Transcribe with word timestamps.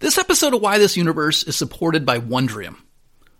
This 0.00 0.16
episode 0.16 0.54
of 0.54 0.62
Why 0.62 0.78
This 0.78 0.96
Universe 0.96 1.42
is 1.42 1.56
supported 1.56 2.06
by 2.06 2.20
Wondrium. 2.20 2.76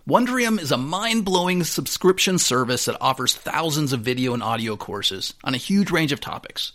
Wondrium 0.07 0.61
is 0.61 0.71
a 0.71 0.77
mind 0.77 1.25
blowing 1.25 1.65
subscription 1.65 2.37
service 2.37 2.85
that 2.85 2.99
offers 3.01 3.35
thousands 3.35 3.95
of 3.95 4.03
video 4.03 4.35
and 4.35 4.43
audio 4.43 4.77
courses 4.77 5.33
on 5.43 5.55
a 5.55 5.57
huge 5.57 5.91
range 5.91 6.13
of 6.13 6.21
topics. 6.21 6.73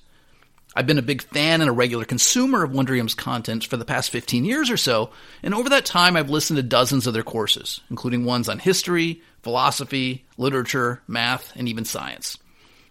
I've 0.76 0.88
been 0.88 0.98
a 0.98 1.04
big 1.04 1.22
fan 1.22 1.62
and 1.62 1.70
a 1.70 1.72
regular 1.72 2.04
consumer 2.04 2.64
of 2.64 2.72
Wondrium's 2.72 3.14
content 3.14 3.64
for 3.68 3.78
the 3.78 3.86
past 3.86 4.10
15 4.10 4.44
years 4.44 4.72
or 4.72 4.78
so, 4.78 5.12
and 5.44 5.54
over 5.54 5.70
that 5.70 5.86
time 5.86 6.16
I've 6.16 6.32
listened 6.32 6.58
to 6.58 6.64
dozens 6.64 7.06
of 7.06 7.14
their 7.14 7.22
courses, 7.22 7.80
including 7.92 8.26
ones 8.26 8.50
on 8.50 8.58
history, 8.58 9.22
philosophy, 9.44 10.26
literature, 10.36 11.04
math, 11.08 11.56
and 11.56 11.70
even 11.70 11.86
science. 11.86 12.40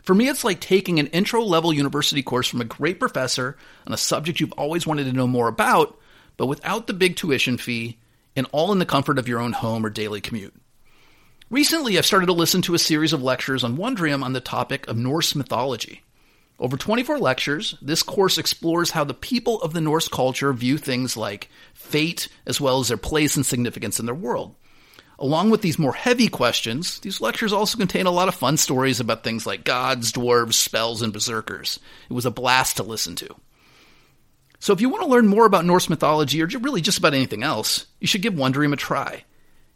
For 0.04 0.14
me, 0.14 0.28
it's 0.28 0.44
like 0.44 0.60
taking 0.60 1.00
an 1.00 1.08
intro 1.08 1.42
level 1.42 1.72
university 1.72 2.22
course 2.22 2.46
from 2.46 2.60
a 2.60 2.64
great 2.64 3.00
professor 3.00 3.56
on 3.84 3.92
a 3.92 3.96
subject 3.96 4.38
you've 4.38 4.52
always 4.52 4.86
wanted 4.86 5.06
to 5.06 5.12
know 5.12 5.26
more 5.26 5.48
about 5.48 5.98
but 6.36 6.46
without 6.46 6.86
the 6.86 6.92
big 6.92 7.16
tuition 7.16 7.56
fee 7.56 7.98
and 8.36 8.46
all 8.52 8.72
in 8.72 8.78
the 8.78 8.86
comfort 8.86 9.18
of 9.18 9.28
your 9.28 9.40
own 9.40 9.52
home 9.52 9.84
or 9.84 9.90
daily 9.90 10.20
commute. 10.20 10.54
Recently, 11.50 11.98
I've 11.98 12.06
started 12.06 12.26
to 12.26 12.32
listen 12.32 12.62
to 12.62 12.74
a 12.74 12.78
series 12.78 13.12
of 13.12 13.22
lectures 13.22 13.62
on 13.62 13.76
Wondrium 13.76 14.24
on 14.24 14.32
the 14.32 14.40
topic 14.40 14.88
of 14.88 14.96
Norse 14.96 15.34
mythology. 15.34 16.02
Over 16.58 16.76
24 16.76 17.18
lectures, 17.18 17.76
this 17.82 18.02
course 18.02 18.38
explores 18.38 18.90
how 18.90 19.04
the 19.04 19.14
people 19.14 19.60
of 19.62 19.72
the 19.72 19.80
Norse 19.80 20.08
culture 20.08 20.52
view 20.52 20.78
things 20.78 21.16
like 21.16 21.50
fate 21.74 22.28
as 22.46 22.60
well 22.60 22.80
as 22.80 22.88
their 22.88 22.96
place 22.96 23.36
and 23.36 23.44
significance 23.44 24.00
in 24.00 24.06
their 24.06 24.14
world. 24.14 24.54
Along 25.18 25.50
with 25.50 25.62
these 25.62 25.78
more 25.78 25.92
heavy 25.92 26.28
questions, 26.28 26.98
these 27.00 27.20
lectures 27.20 27.52
also 27.52 27.78
contain 27.78 28.06
a 28.06 28.10
lot 28.10 28.28
of 28.28 28.34
fun 28.34 28.56
stories 28.56 28.98
about 28.98 29.22
things 29.22 29.46
like 29.46 29.64
gods, 29.64 30.12
dwarves, 30.12 30.54
spells, 30.54 31.02
and 31.02 31.12
berserkers. 31.12 31.78
It 32.08 32.12
was 32.12 32.26
a 32.26 32.30
blast 32.30 32.78
to 32.78 32.82
listen 32.82 33.14
to. 33.16 33.28
So 34.64 34.72
if 34.72 34.80
you 34.80 34.88
want 34.88 35.02
to 35.02 35.10
learn 35.10 35.26
more 35.26 35.44
about 35.44 35.66
Norse 35.66 35.90
mythology 35.90 36.42
or 36.42 36.46
really 36.46 36.80
just 36.80 36.96
about 36.96 37.12
anything 37.12 37.42
else, 37.42 37.84
you 38.00 38.06
should 38.06 38.22
give 38.22 38.32
Wondrium 38.32 38.72
a 38.72 38.76
try. 38.76 39.24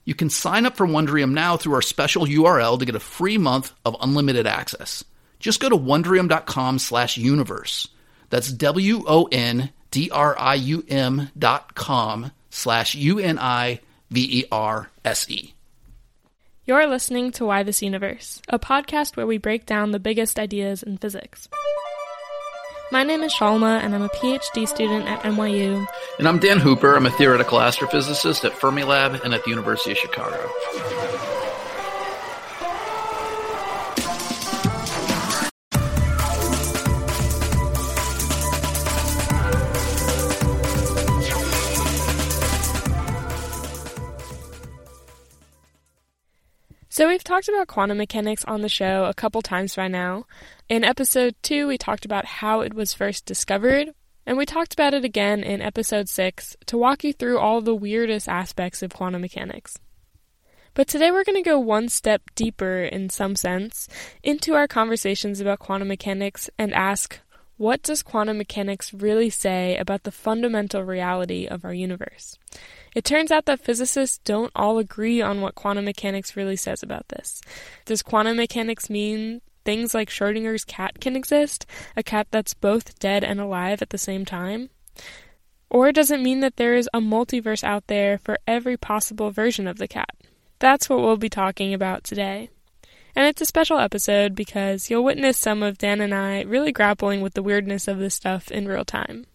You 0.06 0.14
can 0.14 0.30
sign 0.30 0.64
up 0.64 0.78
for 0.78 0.86
Wondrium 0.86 1.32
now 1.32 1.58
through 1.58 1.74
our 1.74 1.82
special 1.82 2.24
URL 2.24 2.78
to 2.78 2.86
get 2.86 2.94
a 2.94 2.98
free 2.98 3.36
month 3.36 3.70
of 3.84 3.98
unlimited 4.00 4.46
access. 4.46 5.04
Just 5.40 5.60
go 5.60 5.68
to 5.68 5.76
wondrium.com 5.76 6.78
slash 6.78 7.18
universe. 7.18 7.88
That's 8.30 8.50
W 8.50 9.04
O 9.06 9.28
N 9.30 9.68
D 9.90 10.10
R 10.10 10.34
I 10.38 10.54
U 10.54 10.82
M 10.88 11.28
dot 11.38 11.74
com 11.74 12.32
slash 12.48 12.94
U 12.94 13.18
N 13.18 13.38
I 13.38 13.80
V 14.08 14.40
E 14.40 14.44
R 14.50 14.90
S 15.04 15.28
E. 15.28 15.52
You're 16.64 16.86
listening 16.86 17.30
to 17.32 17.44
Why 17.44 17.62
This 17.62 17.82
Universe, 17.82 18.40
a 18.48 18.58
podcast 18.58 19.18
where 19.18 19.26
we 19.26 19.36
break 19.36 19.66
down 19.66 19.90
the 19.90 20.00
biggest 20.00 20.38
ideas 20.38 20.82
in 20.82 20.96
physics. 20.96 21.50
My 22.90 23.02
name 23.02 23.22
is 23.22 23.34
Shalma, 23.34 23.82
and 23.82 23.94
I'm 23.94 24.00
a 24.00 24.08
PhD 24.08 24.66
student 24.66 25.06
at 25.08 25.22
NYU. 25.22 25.86
And 26.18 26.26
I'm 26.26 26.38
Dan 26.38 26.58
Hooper. 26.58 26.96
I'm 26.96 27.04
a 27.04 27.10
theoretical 27.10 27.58
astrophysicist 27.58 28.46
at 28.46 28.52
Fermilab 28.52 29.22
and 29.22 29.34
at 29.34 29.44
the 29.44 29.50
University 29.50 29.92
of 29.92 29.98
Chicago. 29.98 30.50
So, 46.98 47.06
we've 47.06 47.22
talked 47.22 47.48
about 47.48 47.68
quantum 47.68 47.98
mechanics 47.98 48.44
on 48.46 48.60
the 48.60 48.68
show 48.68 49.04
a 49.04 49.14
couple 49.14 49.40
times 49.40 49.76
by 49.76 49.86
now. 49.86 50.24
In 50.68 50.82
episode 50.82 51.36
2, 51.44 51.68
we 51.68 51.78
talked 51.78 52.04
about 52.04 52.24
how 52.24 52.62
it 52.62 52.74
was 52.74 52.92
first 52.92 53.24
discovered, 53.24 53.90
and 54.26 54.36
we 54.36 54.44
talked 54.44 54.72
about 54.72 54.94
it 54.94 55.04
again 55.04 55.44
in 55.44 55.62
episode 55.62 56.08
6 56.08 56.56
to 56.66 56.76
walk 56.76 57.04
you 57.04 57.12
through 57.12 57.38
all 57.38 57.60
the 57.60 57.72
weirdest 57.72 58.28
aspects 58.28 58.82
of 58.82 58.92
quantum 58.92 59.20
mechanics. 59.20 59.78
But 60.74 60.88
today 60.88 61.12
we're 61.12 61.22
going 61.22 61.40
to 61.40 61.48
go 61.48 61.60
one 61.60 61.88
step 61.88 62.22
deeper, 62.34 62.82
in 62.82 63.10
some 63.10 63.36
sense, 63.36 63.86
into 64.24 64.54
our 64.54 64.66
conversations 64.66 65.38
about 65.38 65.60
quantum 65.60 65.86
mechanics 65.86 66.50
and 66.58 66.74
ask 66.74 67.20
what 67.58 67.82
does 67.82 68.04
quantum 68.04 68.38
mechanics 68.38 68.94
really 68.94 69.28
say 69.28 69.76
about 69.76 70.04
the 70.04 70.12
fundamental 70.12 70.84
reality 70.84 71.46
of 71.46 71.64
our 71.64 71.74
universe? 71.74 72.38
It 72.94 73.04
turns 73.04 73.30
out 73.30 73.46
that 73.46 73.60
physicists 73.60 74.18
don't 74.18 74.52
all 74.54 74.78
agree 74.78 75.20
on 75.20 75.40
what 75.40 75.56
quantum 75.56 75.84
mechanics 75.84 76.36
really 76.36 76.56
says 76.56 76.82
about 76.82 77.08
this. 77.08 77.42
Does 77.84 78.00
quantum 78.00 78.36
mechanics 78.36 78.88
mean 78.88 79.42
things 79.64 79.92
like 79.92 80.08
Schrodinger's 80.08 80.64
cat 80.64 81.00
can 81.00 81.16
exist, 81.16 81.66
a 81.96 82.02
cat 82.02 82.28
that's 82.30 82.54
both 82.54 82.98
dead 83.00 83.24
and 83.24 83.40
alive 83.40 83.82
at 83.82 83.90
the 83.90 83.98
same 83.98 84.24
time? 84.24 84.70
Or 85.68 85.92
does 85.92 86.10
it 86.10 86.20
mean 86.20 86.40
that 86.40 86.56
there 86.56 86.74
is 86.74 86.88
a 86.94 87.00
multiverse 87.00 87.64
out 87.64 87.88
there 87.88 88.18
for 88.18 88.38
every 88.46 88.76
possible 88.76 89.30
version 89.30 89.66
of 89.66 89.78
the 89.78 89.88
cat? 89.88 90.10
That's 90.60 90.88
what 90.88 91.00
we'll 91.00 91.16
be 91.16 91.28
talking 91.28 91.74
about 91.74 92.04
today. 92.04 92.50
And 93.18 93.26
it's 93.26 93.42
a 93.42 93.46
special 93.46 93.78
episode 93.80 94.36
because 94.36 94.88
you'll 94.88 95.02
witness 95.02 95.36
some 95.36 95.62
of 95.62 95.76
Dan 95.76 96.00
and 96.00 96.14
I 96.14 96.42
really 96.42 96.70
grappling 96.70 97.20
with 97.20 97.34
the 97.34 97.42
weirdness 97.42 97.88
of 97.88 97.98
this 97.98 98.14
stuff 98.14 98.48
in 98.48 98.68
real 98.68 98.84
time. 98.84 99.26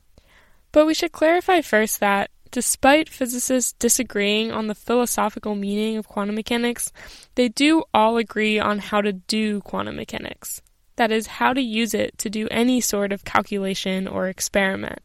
But 0.71 0.87
we 0.87 0.93
should 0.93 1.11
clarify 1.11 1.59
first 1.61 1.99
that 1.99 2.31
Despite 2.53 3.09
physicists 3.09 3.73
disagreeing 3.73 4.51
on 4.51 4.67
the 4.67 4.75
philosophical 4.75 5.55
meaning 5.55 5.97
of 5.97 6.07
quantum 6.07 6.35
mechanics, 6.35 6.91
they 7.33 7.49
do 7.49 7.83
all 7.95 8.17
agree 8.17 8.59
on 8.59 8.77
how 8.77 9.01
to 9.01 9.11
do 9.11 9.59
quantum 9.61 9.95
mechanics. 9.95 10.61
That 10.97 11.11
is, 11.11 11.25
how 11.25 11.53
to 11.53 11.61
use 11.61 11.95
it 11.95 12.15
to 12.19 12.29
do 12.29 12.47
any 12.51 12.79
sort 12.79 13.11
of 13.11 13.25
calculation 13.25 14.07
or 14.07 14.27
experiment. 14.27 14.99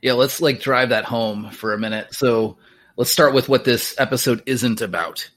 Yeah, 0.00 0.12
let's 0.12 0.40
like 0.40 0.60
drive 0.60 0.90
that 0.90 1.06
home 1.06 1.50
for 1.50 1.74
a 1.74 1.78
minute. 1.78 2.14
So 2.14 2.56
let's 2.96 3.10
start 3.10 3.34
with 3.34 3.48
what 3.48 3.64
this 3.64 3.96
episode 3.98 4.44
isn't 4.46 4.80
about. 4.80 5.28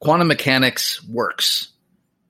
Quantum 0.00 0.28
mechanics 0.28 1.02
works. 1.04 1.68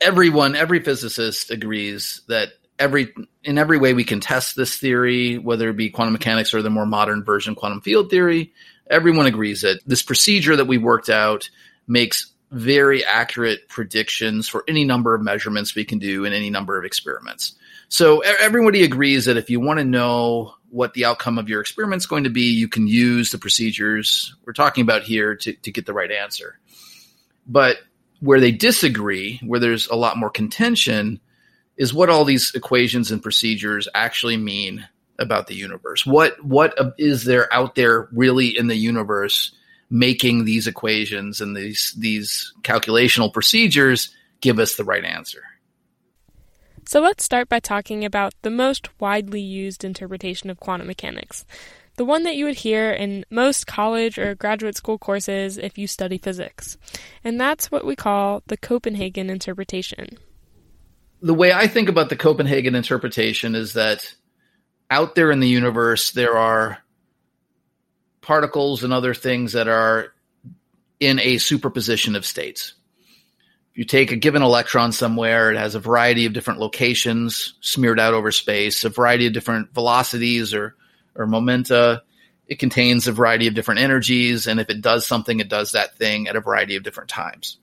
Everyone, 0.01 0.57
every 0.57 0.81
physicist 0.81 1.51
agrees 1.51 2.23
that 2.29 2.51
every 2.79 3.15
in 3.45 3.59
every 3.59 3.79
way 3.79 3.95
we 3.95 4.05
can 4.05 4.21
test 4.21 4.57
this 4.57 4.77
theory, 4.77 5.39
whether 5.39 5.69
it 5.69 5.77
be 5.77 5.91
quantum 5.91 6.13
mechanics 6.13 6.53
or 6.53 6.63
the 6.63 6.71
more 6.71 6.87
modern 6.87 7.23
version 7.23 7.55
quantum 7.55 7.81
field 7.81 8.11
theory. 8.11 8.53
Everyone 8.89 9.27
agrees 9.27 9.61
that 9.61 9.81
this 9.87 10.03
procedure 10.03 10.57
that 10.57 10.65
we 10.65 10.79
worked 10.79 11.11
out 11.11 11.49
makes 11.87 12.33
very 12.51 13.05
accurate 13.05 13.69
predictions 13.69 14.49
for 14.49 14.65
any 14.67 14.85
number 14.85 15.15
of 15.15 15.23
measurements 15.23 15.75
we 15.75 15.85
can 15.85 15.99
do 15.99 16.25
in 16.25 16.33
any 16.33 16.51
number 16.51 16.77
of 16.77 16.85
experiments. 16.85 17.55
So 17.89 18.21
everybody 18.21 18.83
agrees 18.83 19.27
that 19.27 19.37
if 19.37 19.51
you 19.51 19.61
want 19.61 19.79
to 19.79 19.85
know 19.85 20.55
what 20.71 20.95
the 20.95 21.05
outcome 21.05 21.39
of 21.39 21.49
your 21.49 21.61
experiment 21.61 22.03
is 22.03 22.07
going 22.07 22.25
to 22.25 22.31
be, 22.31 22.53
you 22.53 22.69
can 22.69 22.87
use 22.87 23.31
the 23.31 23.39
procedures 23.39 24.35
we're 24.45 24.53
talking 24.53 24.83
about 24.83 25.03
here 25.03 25.37
to, 25.37 25.53
to 25.53 25.73
get 25.73 25.87
the 25.87 25.93
right 25.93 26.11
answer. 26.11 26.59
But 27.50 27.78
where 28.21 28.41
they 28.41 28.53
disagree, 28.53 29.41
where 29.44 29.61
there's 29.61 29.88
a 29.88 29.97
lot 29.97 30.16
more 30.16 30.31
contention, 30.31 31.21
is 31.77 31.93
what 31.93 32.09
all 32.09 32.25
these 32.25 32.55
equations 32.55 33.11
and 33.11 33.22
procedures 33.22 33.88
actually 33.94 34.37
mean 34.37 34.87
about 35.19 35.49
the 35.49 35.55
universe. 35.55 36.06
What 36.06 36.43
what 36.44 36.75
is 36.97 37.25
there 37.25 37.53
out 37.53 37.75
there 37.75 38.09
really 38.12 38.56
in 38.56 38.69
the 38.69 38.77
universe 38.77 39.53
making 39.91 40.44
these 40.44 40.66
equations 40.66 41.41
and 41.41 41.56
these 41.56 41.94
these 41.99 42.55
calculational 42.62 43.33
procedures 43.33 44.15
give 44.41 44.59
us 44.59 44.77
the 44.77 44.84
right 44.84 45.05
answer? 45.05 45.43
So 46.87 47.00
let's 47.00 47.25
start 47.25 47.49
by 47.49 47.60
talking 47.60 48.05
about 48.05 48.34
the 48.43 48.50
most 48.50 48.89
widely 49.00 49.41
used 49.41 49.84
interpretation 49.84 50.50
of 50.50 50.59
quantum 50.59 50.87
mechanics. 50.89 51.44
The 52.00 52.06
one 52.06 52.22
that 52.22 52.37
you 52.37 52.47
would 52.47 52.56
hear 52.56 52.91
in 52.91 53.27
most 53.28 53.66
college 53.66 54.16
or 54.16 54.34
graduate 54.34 54.75
school 54.75 54.97
courses 54.97 55.59
if 55.59 55.77
you 55.77 55.87
study 55.87 56.16
physics. 56.16 56.78
And 57.22 57.38
that's 57.38 57.71
what 57.71 57.84
we 57.84 57.94
call 57.94 58.43
the 58.47 58.56
Copenhagen 58.56 59.28
interpretation 59.28 60.16
the 61.22 61.34
way 61.34 61.53
I 61.53 61.66
think 61.66 61.89
about 61.89 62.09
the 62.09 62.16
Copenhagen 62.16 62.75
interpretation 62.75 63.55
is 63.55 63.75
that 63.75 64.15
out 64.91 65.15
there 65.15 65.31
in 65.31 65.41
the 65.41 65.49
universe, 65.49 66.12
there 66.12 66.37
are 66.37 66.78
particles 68.21 68.84
and 68.84 68.92
other 68.92 69.15
things 69.15 69.53
that 69.53 69.69
are 69.69 70.13
in 70.98 71.19
a 71.19 71.39
superposition 71.39 72.16
of 72.16 72.27
states. 72.27 72.75
You 73.75 73.84
take 73.84 74.13
a 74.13 74.16
given 74.16 74.42
electron 74.42 74.92
somewhere, 74.92 75.53
it 75.53 75.59
has 75.59 75.75
a 75.75 75.80
variety 75.80 76.27
of 76.27 76.33
different 76.33 76.60
locations 76.60 77.54
smeared 77.60 78.01
out 78.01 78.15
over 78.15 78.33
space, 78.33 78.84
a 78.84 78.89
variety 78.89 79.27
of 79.27 79.33
different 79.33 79.72
velocities 79.72 80.53
or, 80.53 80.77
or 81.21 81.27
momenta. 81.27 82.03
It 82.47 82.59
contains 82.59 83.07
a 83.07 83.13
variety 83.13 83.47
of 83.47 83.55
different 83.55 83.81
energies. 83.81 84.47
And 84.47 84.59
if 84.59 84.71
it 84.71 84.81
does 84.81 85.07
something, 85.07 85.39
it 85.39 85.49
does 85.49 85.72
that 85.72 85.97
thing 85.97 86.27
at 86.27 86.37
a 86.37 86.41
variety 86.41 86.77
of 86.77 86.83
different 86.83 87.11
times. 87.11 87.59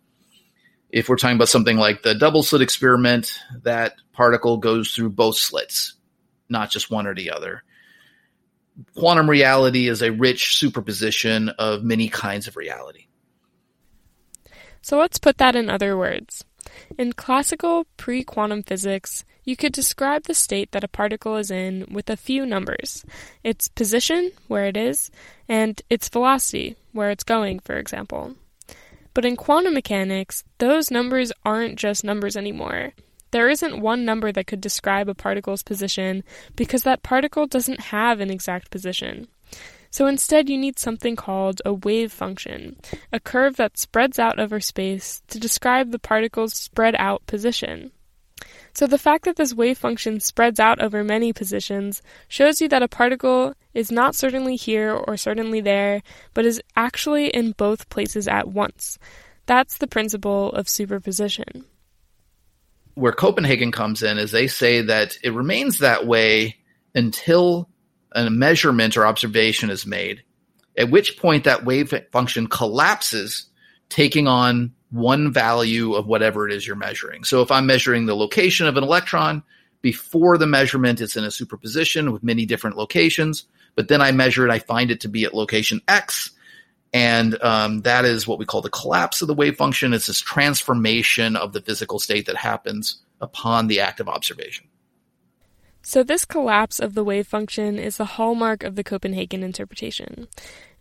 If 0.89 1.09
we're 1.09 1.17
talking 1.17 1.35
about 1.35 1.49
something 1.49 1.77
like 1.77 2.03
the 2.03 2.15
double 2.15 2.43
slit 2.43 2.61
experiment, 2.61 3.37
that 3.63 3.95
particle 4.13 4.57
goes 4.57 4.93
through 4.93 5.09
both 5.09 5.35
slits, 5.35 5.95
not 6.47 6.71
just 6.71 6.89
one 6.89 7.07
or 7.07 7.13
the 7.13 7.31
other. 7.31 7.63
Quantum 8.95 9.29
reality 9.29 9.89
is 9.89 10.01
a 10.01 10.11
rich 10.11 10.57
superposition 10.57 11.49
of 11.49 11.83
many 11.83 12.07
kinds 12.07 12.47
of 12.47 12.55
reality. 12.55 13.07
So 14.81 14.97
let's 14.97 15.17
put 15.17 15.39
that 15.39 15.55
in 15.55 15.69
other 15.69 15.97
words. 15.97 16.45
In 16.97 17.11
classical 17.11 17.85
pre 17.97 18.23
quantum 18.23 18.63
physics, 18.63 19.25
You 19.47 19.55
could 19.55 19.71
describe 19.71 20.23
the 20.23 20.33
state 20.33 20.73
that 20.73 20.83
a 20.83 20.89
particle 20.89 21.37
is 21.37 21.49
in 21.49 21.87
with 21.89 22.09
a 22.09 22.17
few 22.17 22.45
numbers 22.45 23.05
its 23.45 23.69
position, 23.69 24.33
where 24.49 24.65
it 24.65 24.75
is, 24.75 25.09
and 25.47 25.81
its 25.89 26.09
velocity, 26.09 26.75
where 26.91 27.11
it's 27.11 27.23
going, 27.23 27.59
for 27.59 27.77
example. 27.77 28.35
But 29.13 29.23
in 29.23 29.37
quantum 29.37 29.73
mechanics, 29.73 30.43
those 30.57 30.91
numbers 30.91 31.31
aren't 31.45 31.79
just 31.79 32.03
numbers 32.03 32.35
anymore. 32.35 32.91
There 33.31 33.47
isn't 33.47 33.79
one 33.79 34.03
number 34.03 34.33
that 34.33 34.47
could 34.47 34.59
describe 34.59 35.07
a 35.07 35.15
particle's 35.15 35.63
position 35.63 36.25
because 36.57 36.83
that 36.83 37.01
particle 37.01 37.47
doesn't 37.47 37.79
have 37.95 38.19
an 38.19 38.29
exact 38.29 38.69
position. 38.69 39.29
So 39.91 40.07
instead, 40.07 40.49
you 40.49 40.57
need 40.57 40.77
something 40.77 41.15
called 41.15 41.61
a 41.63 41.73
wave 41.73 42.11
function, 42.11 42.75
a 43.13 43.19
curve 43.21 43.55
that 43.55 43.77
spreads 43.77 44.19
out 44.19 44.39
over 44.39 44.59
space 44.59 45.21
to 45.29 45.39
describe 45.39 45.91
the 45.91 45.99
particle's 45.99 46.53
spread 46.53 46.95
out 46.99 47.25
position. 47.27 47.91
So 48.77 48.85
the 48.85 48.99
fact 48.99 49.25
that 49.25 49.37
this 49.37 49.55
wave 49.55 49.75
function 49.75 50.19
spreads 50.19 50.59
out 50.59 50.79
over 50.79 51.03
many 51.03 51.33
positions 51.33 52.03
shows 52.27 52.61
you 52.61 52.67
that 52.67 52.83
a 52.83 52.87
particle 52.87 53.55
is 53.73 53.91
not 53.91 54.13
certainly 54.13 54.55
here 54.55 54.93
or 54.93 55.17
certainly 55.17 55.61
there, 55.61 56.03
but 56.35 56.45
is 56.45 56.61
actually 56.75 57.29
in 57.29 57.53
both 57.53 57.89
places 57.89 58.27
at 58.27 58.49
once. 58.49 58.99
That's 59.47 59.79
the 59.79 59.87
principle 59.87 60.51
of 60.51 60.69
superposition. 60.69 61.65
Where 62.93 63.13
Copenhagen 63.13 63.71
comes 63.71 64.03
in 64.03 64.19
is 64.19 64.29
they 64.29 64.45
say 64.45 64.83
that 64.83 65.17
it 65.23 65.33
remains 65.33 65.79
that 65.79 66.05
way 66.05 66.57
until 66.93 67.69
a 68.11 68.29
measurement 68.29 68.95
or 68.95 69.07
observation 69.07 69.71
is 69.71 69.87
made, 69.87 70.21
at 70.77 70.91
which 70.91 71.17
point 71.17 71.45
that 71.45 71.65
wave 71.65 71.91
function 72.11 72.45
collapses, 72.45 73.47
taking 73.89 74.27
on 74.27 74.75
one 74.91 75.31
value 75.31 75.93
of 75.93 76.07
whatever 76.07 76.47
it 76.47 76.53
is 76.53 76.65
you're 76.65 76.75
measuring. 76.75 77.23
So 77.23 77.41
if 77.41 77.51
I'm 77.51 77.65
measuring 77.65 78.05
the 78.05 78.15
location 78.15 78.67
of 78.67 78.77
an 78.77 78.83
electron, 78.83 79.43
before 79.81 80.37
the 80.37 80.47
measurement, 80.47 81.01
it's 81.01 81.15
in 81.15 81.23
a 81.23 81.31
superposition 81.31 82.11
with 82.11 82.23
many 82.23 82.45
different 82.45 82.77
locations. 82.77 83.45
But 83.75 83.89
then 83.89 84.01
I 84.01 84.11
measure 84.11 84.47
it, 84.47 84.51
I 84.51 84.59
find 84.59 84.89
it 84.89 85.01
to 85.01 85.07
be 85.07 85.23
at 85.23 85.33
location 85.33 85.81
X. 85.87 86.31
And 86.93 87.41
um, 87.43 87.81
that 87.81 88.05
is 88.05 88.27
what 88.27 88.39
we 88.39 88.45
call 88.45 88.61
the 88.61 88.69
collapse 88.69 89.21
of 89.21 89.27
the 89.27 89.33
wave 89.33 89.57
function. 89.57 89.93
It's 89.93 90.07
this 90.07 90.21
transformation 90.21 91.35
of 91.35 91.53
the 91.53 91.61
physical 91.61 91.99
state 91.99 92.25
that 92.25 92.37
happens 92.37 92.97
upon 93.21 93.67
the 93.67 93.81
act 93.81 93.99
of 93.99 94.07
observation. 94.07 94.67
So, 95.89 96.03
this 96.03 96.25
collapse 96.25 96.81
of 96.81 96.95
the 96.95 97.03
wave 97.05 97.27
function 97.27 97.79
is 97.79 97.95
the 97.95 98.03
hallmark 98.03 98.61
of 98.65 98.75
the 98.75 98.83
Copenhagen 98.83 99.41
interpretation. 99.41 100.27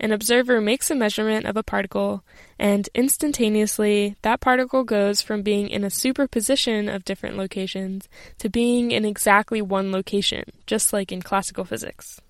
An 0.00 0.10
observer 0.10 0.60
makes 0.60 0.90
a 0.90 0.96
measurement 0.96 1.46
of 1.46 1.56
a 1.56 1.62
particle, 1.62 2.24
and 2.58 2.88
instantaneously, 2.92 4.16
that 4.22 4.40
particle 4.40 4.82
goes 4.82 5.22
from 5.22 5.42
being 5.42 5.68
in 5.68 5.84
a 5.84 5.90
superposition 5.90 6.88
of 6.88 7.04
different 7.04 7.36
locations 7.36 8.08
to 8.38 8.48
being 8.48 8.90
in 8.90 9.04
exactly 9.04 9.62
one 9.62 9.92
location, 9.92 10.42
just 10.66 10.92
like 10.92 11.12
in 11.12 11.22
classical 11.22 11.64
physics. 11.64 12.20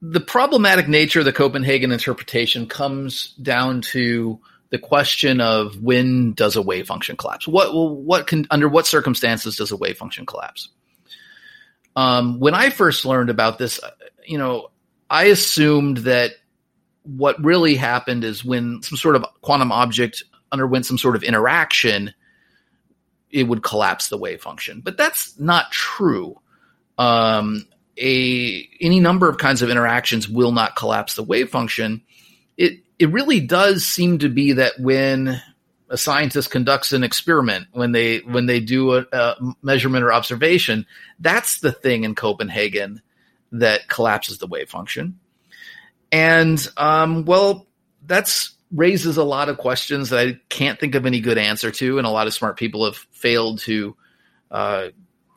The 0.00 0.20
problematic 0.20 0.86
nature 0.86 1.18
of 1.18 1.24
the 1.24 1.32
Copenhagen 1.32 1.90
interpretation 1.90 2.68
comes 2.68 3.32
down 3.42 3.80
to 3.90 4.38
the 4.70 4.78
question 4.78 5.40
of 5.40 5.82
when 5.82 6.34
does 6.34 6.54
a 6.54 6.62
wave 6.62 6.86
function 6.86 7.16
collapse? 7.16 7.48
What, 7.48 7.74
what 7.74 8.28
can, 8.28 8.46
under 8.52 8.68
what 8.68 8.86
circumstances 8.86 9.56
does 9.56 9.72
a 9.72 9.76
wave 9.76 9.96
function 9.96 10.26
collapse? 10.26 10.68
Um, 11.98 12.38
when 12.38 12.54
I 12.54 12.70
first 12.70 13.04
learned 13.04 13.28
about 13.28 13.58
this, 13.58 13.80
you 14.24 14.38
know, 14.38 14.70
I 15.10 15.24
assumed 15.24 15.96
that 15.98 16.30
what 17.02 17.42
really 17.42 17.74
happened 17.74 18.22
is 18.22 18.44
when 18.44 18.80
some 18.84 18.96
sort 18.96 19.16
of 19.16 19.24
quantum 19.40 19.72
object 19.72 20.22
underwent 20.52 20.86
some 20.86 20.96
sort 20.96 21.16
of 21.16 21.24
interaction, 21.24 22.14
it 23.30 23.48
would 23.48 23.64
collapse 23.64 24.10
the 24.10 24.16
wave 24.16 24.40
function. 24.40 24.80
But 24.80 24.96
that's 24.96 25.36
not 25.40 25.72
true. 25.72 26.40
Um, 26.98 27.66
a 28.00 28.68
any 28.80 29.00
number 29.00 29.28
of 29.28 29.38
kinds 29.38 29.62
of 29.62 29.68
interactions 29.68 30.28
will 30.28 30.52
not 30.52 30.76
collapse 30.76 31.16
the 31.16 31.24
wave 31.24 31.50
function. 31.50 32.02
It 32.56 32.74
it 33.00 33.10
really 33.10 33.40
does 33.40 33.84
seem 33.84 34.18
to 34.18 34.28
be 34.28 34.52
that 34.52 34.74
when 34.78 35.42
a 35.90 35.96
scientist 35.98 36.50
conducts 36.50 36.92
an 36.92 37.04
experiment 37.04 37.66
when 37.72 37.92
they 37.92 38.18
when 38.18 38.46
they 38.46 38.60
do 38.60 38.94
a, 38.94 39.06
a, 39.12 39.36
measurement 39.62 40.04
or 40.04 40.12
observation 40.12 40.86
that's 41.18 41.60
the 41.60 41.72
thing 41.72 42.04
in 42.04 42.14
copenhagen 42.14 43.00
that 43.52 43.88
collapses 43.88 44.38
the 44.38 44.46
wave 44.46 44.68
function. 44.68 45.18
And 46.12 46.66
um, 46.76 47.24
well 47.24 47.66
that's 48.06 48.54
raises 48.70 49.16
a 49.16 49.24
lot 49.24 49.48
of 49.48 49.56
questions 49.56 50.10
that 50.10 50.28
i 50.28 50.38
can't 50.50 50.78
think 50.78 50.94
of 50.94 51.06
any 51.06 51.20
good 51.20 51.38
answer 51.38 51.70
to 51.70 51.96
and 51.96 52.06
a 52.06 52.10
lot 52.10 52.26
of 52.26 52.34
smart 52.34 52.58
people 52.58 52.84
have 52.84 52.96
failed 53.12 53.60
to 53.60 53.96
uh, 54.50 54.88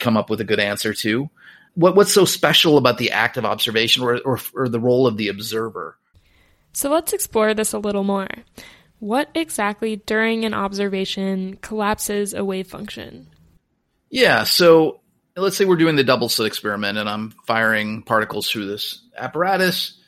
come 0.01 0.17
up 0.17 0.29
with 0.29 0.41
a 0.41 0.43
good 0.43 0.59
answer 0.59 0.93
to. 0.93 1.29
What, 1.75 1.95
what's 1.95 2.13
so 2.13 2.25
special 2.25 2.77
about 2.77 2.97
the 2.97 3.11
act 3.11 3.37
of 3.37 3.45
observation 3.45 4.03
or, 4.03 4.19
or, 4.25 4.39
or 4.53 4.67
the 4.67 4.79
role 4.79 5.07
of 5.07 5.15
the 5.15 5.29
observer? 5.29 5.97
So 6.73 6.89
let's 6.89 7.13
explore 7.13 7.53
this 7.53 7.71
a 7.71 7.79
little 7.79 8.03
more 8.03 8.27
what 9.01 9.29
exactly 9.33 9.95
during 9.95 10.45
an 10.45 10.53
observation 10.53 11.57
collapses 11.57 12.35
a 12.35 12.45
wave 12.45 12.67
function? 12.67 13.27
Yeah, 14.11 14.43
so 14.43 15.01
let's 15.35 15.57
say 15.57 15.65
we're 15.65 15.75
doing 15.75 15.95
the 15.95 16.03
double 16.03 16.29
slit 16.29 16.45
experiment 16.45 16.99
and 16.99 17.09
I'm 17.09 17.31
firing 17.47 18.03
particles 18.03 18.47
through 18.47 18.67
this 18.67 19.01
apparatus. 19.17 19.99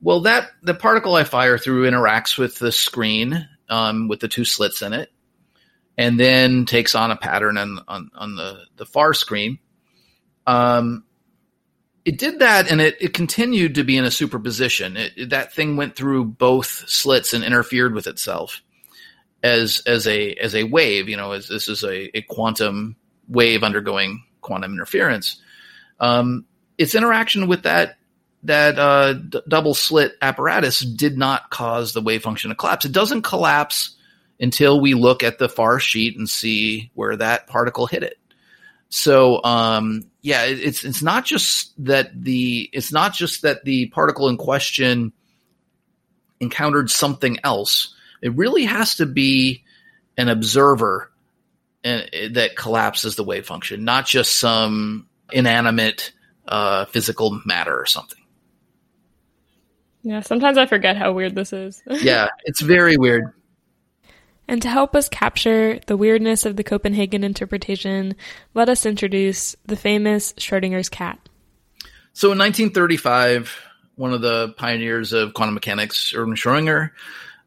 Well, 0.00 0.20
that 0.22 0.48
the 0.62 0.72
particle 0.72 1.14
I 1.14 1.24
fire 1.24 1.58
through 1.58 1.88
interacts 1.88 2.38
with 2.38 2.58
the 2.58 2.72
screen 2.72 3.46
um, 3.68 4.08
with 4.08 4.20
the 4.20 4.28
two 4.28 4.46
slits 4.46 4.80
in 4.80 4.94
it, 4.94 5.10
and 5.98 6.18
then 6.18 6.64
takes 6.64 6.94
on 6.94 7.10
a 7.10 7.16
pattern 7.16 7.58
on 7.58 7.78
on, 7.86 8.10
on 8.14 8.36
the 8.36 8.64
the 8.76 8.86
far 8.86 9.12
screen. 9.12 9.58
Um, 10.46 11.04
it 12.04 12.18
did 12.18 12.38
that 12.38 12.70
and 12.70 12.80
it, 12.80 12.96
it 13.00 13.14
continued 13.14 13.74
to 13.74 13.84
be 13.84 13.96
in 13.96 14.04
a 14.04 14.10
superposition. 14.10 14.96
It, 14.96 15.30
that 15.30 15.52
thing 15.52 15.76
went 15.76 15.96
through 15.96 16.24
both 16.24 16.66
slits 16.88 17.34
and 17.34 17.44
interfered 17.44 17.94
with 17.94 18.06
itself 18.06 18.62
as 19.42 19.82
as 19.86 20.06
a 20.06 20.34
as 20.34 20.54
a 20.54 20.64
wave. 20.64 21.08
You 21.08 21.16
know, 21.16 21.32
as 21.32 21.48
this 21.48 21.68
is 21.68 21.84
a, 21.84 22.16
a 22.16 22.22
quantum 22.22 22.96
wave 23.28 23.62
undergoing 23.62 24.24
quantum 24.40 24.72
interference. 24.72 25.40
Um, 25.98 26.46
its 26.78 26.94
interaction 26.94 27.46
with 27.46 27.64
that 27.64 27.98
that 28.44 28.78
uh, 28.78 29.12
d- 29.12 29.42
double 29.46 29.74
slit 29.74 30.16
apparatus 30.22 30.80
did 30.80 31.18
not 31.18 31.50
cause 31.50 31.92
the 31.92 32.00
wave 32.00 32.22
function 32.22 32.48
to 32.48 32.56
collapse. 32.56 32.86
It 32.86 32.92
doesn't 32.92 33.22
collapse 33.22 33.96
until 34.40 34.80
we 34.80 34.94
look 34.94 35.22
at 35.22 35.38
the 35.38 35.48
far 35.48 35.78
sheet 35.78 36.16
and 36.16 36.28
see 36.28 36.90
where 36.94 37.16
that 37.16 37.46
particle 37.46 37.86
hit 37.86 38.02
it. 38.02 38.18
So 38.88 39.42
um, 39.44 40.09
yeah, 40.22 40.44
it's 40.44 40.84
it's 40.84 41.02
not 41.02 41.24
just 41.24 41.72
that 41.84 42.10
the 42.22 42.68
it's 42.72 42.92
not 42.92 43.14
just 43.14 43.42
that 43.42 43.64
the 43.64 43.86
particle 43.86 44.28
in 44.28 44.36
question 44.36 45.12
encountered 46.40 46.90
something 46.90 47.38
else. 47.42 47.94
It 48.22 48.34
really 48.36 48.64
has 48.64 48.96
to 48.96 49.06
be 49.06 49.64
an 50.16 50.28
observer 50.28 51.10
uh, 51.84 52.02
that 52.32 52.56
collapses 52.56 53.16
the 53.16 53.24
wave 53.24 53.46
function, 53.46 53.84
not 53.84 54.06
just 54.06 54.36
some 54.36 55.08
inanimate 55.32 56.12
uh, 56.46 56.84
physical 56.86 57.40
matter 57.46 57.78
or 57.78 57.86
something. 57.86 58.18
Yeah, 60.02 60.20
sometimes 60.20 60.58
I 60.58 60.66
forget 60.66 60.96
how 60.96 61.12
weird 61.12 61.34
this 61.34 61.52
is. 61.52 61.82
yeah, 62.02 62.28
it's 62.44 62.60
very 62.60 62.96
weird. 62.96 63.32
And 64.50 64.60
to 64.62 64.68
help 64.68 64.96
us 64.96 65.08
capture 65.08 65.78
the 65.86 65.96
weirdness 65.96 66.44
of 66.44 66.56
the 66.56 66.64
Copenhagen 66.64 67.22
interpretation, 67.22 68.16
let 68.52 68.68
us 68.68 68.84
introduce 68.84 69.54
the 69.64 69.76
famous 69.76 70.32
Schrodinger's 70.32 70.88
cat. 70.88 71.20
So 72.14 72.32
in 72.32 72.38
1935, 72.38 73.56
one 73.94 74.12
of 74.12 74.22
the 74.22 74.48
pioneers 74.56 75.12
of 75.12 75.34
quantum 75.34 75.54
mechanics, 75.54 76.12
Erwin 76.12 76.34
Schrödinger, 76.34 76.90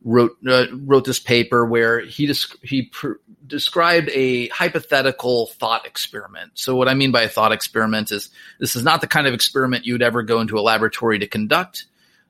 wrote 0.06 0.38
uh, 0.48 0.68
wrote 0.72 1.04
this 1.04 1.20
paper 1.20 1.66
where 1.66 2.00
he 2.00 2.26
desc- 2.26 2.64
he 2.64 2.84
pr- 2.84 3.20
described 3.48 4.10
a 4.14 4.48
hypothetical 4.48 5.48
thought 5.48 5.86
experiment. 5.86 6.52
So 6.54 6.74
what 6.78 6.88
I 6.88 6.94
mean 6.94 7.12
by 7.12 7.24
a 7.24 7.30
thought 7.30 7.52
experiment 7.52 8.14
is 8.14 8.30
this 8.62 8.78
is 8.78 8.84
not 8.86 9.02
the 9.02 9.08
kind 9.08 9.28
of 9.28 9.34
experiment 9.34 9.86
you'd 9.86 10.02
ever 10.02 10.24
go 10.24 10.40
into 10.40 10.58
a 10.58 10.62
laboratory 10.62 11.20
to 11.20 11.28
conduct. 11.28 11.84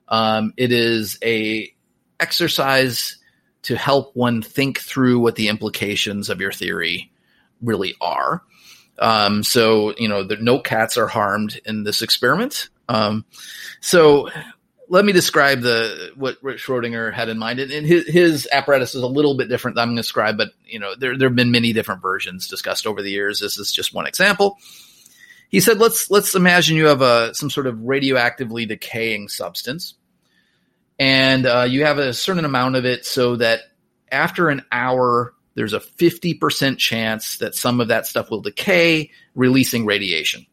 Um, 0.07 0.51
it 0.57 0.71
is 0.71 1.19
a 1.23 1.71
exercise 2.19 3.19
to 3.63 3.75
help 3.75 4.15
one 4.15 4.41
think 4.41 4.79
through 4.79 5.19
what 5.19 5.35
the 5.35 5.47
implications 5.47 6.29
of 6.29 6.39
your 6.39 6.51
theory 6.51 7.11
really 7.61 7.95
are. 7.99 8.43
Um, 8.99 9.43
so, 9.43 9.93
you 9.97 10.07
know, 10.07 10.23
the, 10.23 10.37
no 10.37 10.59
cats 10.59 10.97
are 10.97 11.07
harmed 11.07 11.59
in 11.65 11.83
this 11.83 12.01
experiment. 12.01 12.69
Um, 12.87 13.25
so 13.81 14.29
let 14.89 15.05
me 15.05 15.13
describe 15.13 15.61
the 15.61 16.11
what, 16.15 16.37
what 16.41 16.57
Schrodinger 16.57 17.11
had 17.11 17.29
in 17.29 17.39
mind. 17.39 17.59
And 17.59 17.85
his, 17.85 18.07
his, 18.07 18.47
apparatus 18.51 18.93
is 18.93 19.01
a 19.01 19.07
little 19.07 19.35
bit 19.35 19.49
different 19.49 19.75
than 19.75 19.83
I'm 19.83 19.87
going 19.89 19.95
to 19.95 20.01
describe, 20.01 20.37
but 20.37 20.49
you 20.65 20.79
know, 20.79 20.93
there, 20.95 21.17
there 21.17 21.29
have 21.29 21.35
been 21.35 21.51
many 21.51 21.73
different 21.73 22.01
versions 22.01 22.47
discussed 22.47 22.85
over 22.85 23.01
the 23.01 23.09
years. 23.09 23.39
This 23.39 23.57
is 23.57 23.71
just 23.71 23.93
one 23.93 24.05
example. 24.05 24.57
He 25.49 25.59
said, 25.59 25.79
let's, 25.79 26.11
let's 26.11 26.35
imagine 26.35 26.77
you 26.77 26.87
have 26.87 27.01
a, 27.01 27.33
some 27.33 27.49
sort 27.49 27.67
of 27.67 27.75
radioactively 27.77 28.67
decaying 28.67 29.29
substance 29.29 29.95
and 30.99 31.45
uh, 31.45 31.63
you 31.63 31.85
have 31.85 31.97
a 31.97 32.13
certain 32.13 32.45
amount 32.45 32.75
of 32.75 32.85
it 32.85 33.05
so 33.05 33.35
that 33.37 33.61
after 34.11 34.49
an 34.49 34.63
hour 34.71 35.33
there's 35.55 35.73
a 35.73 35.79
50% 35.79 36.77
chance 36.77 37.37
that 37.37 37.55
some 37.55 37.79
of 37.79 37.89
that 37.89 38.07
stuff 38.07 38.31
will 38.31 38.41
decay, 38.41 39.11
releasing 39.35 39.85
radiation. 39.85 40.45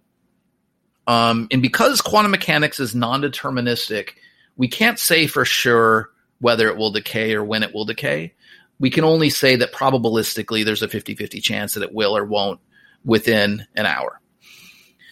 Um, 1.06 1.49
and 1.50 1.62
because 1.62 2.00
quantum 2.00 2.30
mechanics 2.30 2.80
is 2.80 2.94
non 2.94 3.23
deterministic, 3.23 4.11
we 4.56 4.68
can't 4.68 4.99
say 4.99 5.26
for 5.26 5.44
sure 5.44 6.11
whether 6.40 6.68
it 6.68 6.76
will 6.76 6.90
decay 6.90 7.35
or 7.35 7.44
when 7.44 7.62
it 7.62 7.75
will 7.75 7.85
decay. 7.85 8.35
We 8.78 8.90
can 8.90 9.04
only 9.04 9.30
say 9.30 9.56
that 9.56 9.73
probabilistically 9.73 10.64
there's 10.64 10.82
a 10.82 10.88
50 10.88 11.14
50 11.14 11.40
chance 11.40 11.75
that 11.75 11.82
it 11.82 11.92
will 11.92 12.16
or 12.16 12.25
won't 12.25 12.61
within 13.04 13.66
an 13.75 13.87
hour. 13.87 14.20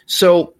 So 0.06 0.54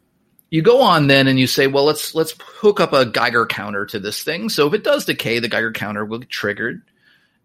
you 0.50 0.62
go 0.62 0.80
on 0.80 1.06
then 1.06 1.26
and 1.26 1.38
you 1.38 1.46
say, 1.46 1.66
well, 1.66 1.84
let's 1.84 2.14
let's 2.14 2.34
hook 2.40 2.80
up 2.80 2.92
a 2.92 3.06
Geiger 3.06 3.46
counter 3.46 3.84
to 3.86 3.98
this 3.98 4.22
thing. 4.22 4.48
So 4.48 4.66
if 4.66 4.74
it 4.74 4.84
does 4.84 5.04
decay, 5.04 5.38
the 5.40 5.48
Geiger 5.48 5.72
counter 5.72 6.04
will 6.04 6.18
get 6.18 6.30
triggered. 6.30 6.82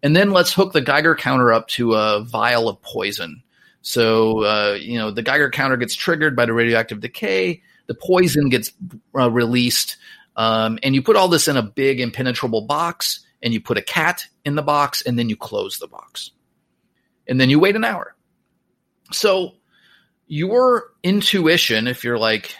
And 0.02 0.14
then 0.14 0.30
let's 0.30 0.52
hook 0.52 0.72
the 0.72 0.80
Geiger 0.80 1.14
counter 1.14 1.52
up 1.52 1.68
to 1.68 1.94
a 1.94 2.24
vial 2.24 2.68
of 2.68 2.80
poison. 2.82 3.42
So 3.82 4.44
uh, 4.44 4.78
you 4.80 4.98
know 4.98 5.10
the 5.10 5.22
Geiger 5.22 5.50
counter 5.50 5.76
gets 5.76 5.94
triggered 5.94 6.34
by 6.34 6.46
the 6.46 6.54
radioactive 6.54 7.00
decay. 7.00 7.62
The 7.86 7.94
poison 7.94 8.48
gets 8.48 8.72
uh, 9.14 9.30
released, 9.30 9.98
um, 10.36 10.78
and 10.82 10.94
you 10.94 11.02
put 11.02 11.16
all 11.16 11.28
this 11.28 11.48
in 11.48 11.58
a 11.58 11.62
big 11.62 12.00
impenetrable 12.00 12.62
box, 12.62 13.20
and 13.42 13.52
you 13.52 13.60
put 13.60 13.76
a 13.76 13.82
cat 13.82 14.26
in 14.46 14.54
the 14.54 14.62
box, 14.62 15.02
and 15.02 15.18
then 15.18 15.28
you 15.28 15.36
close 15.36 15.78
the 15.78 15.86
box, 15.86 16.30
and 17.28 17.38
then 17.38 17.50
you 17.50 17.60
wait 17.60 17.76
an 17.76 17.84
hour. 17.84 18.14
So 19.12 19.52
your 20.26 20.84
intuition, 21.02 21.86
if 21.86 22.04
you're 22.04 22.18
like, 22.18 22.56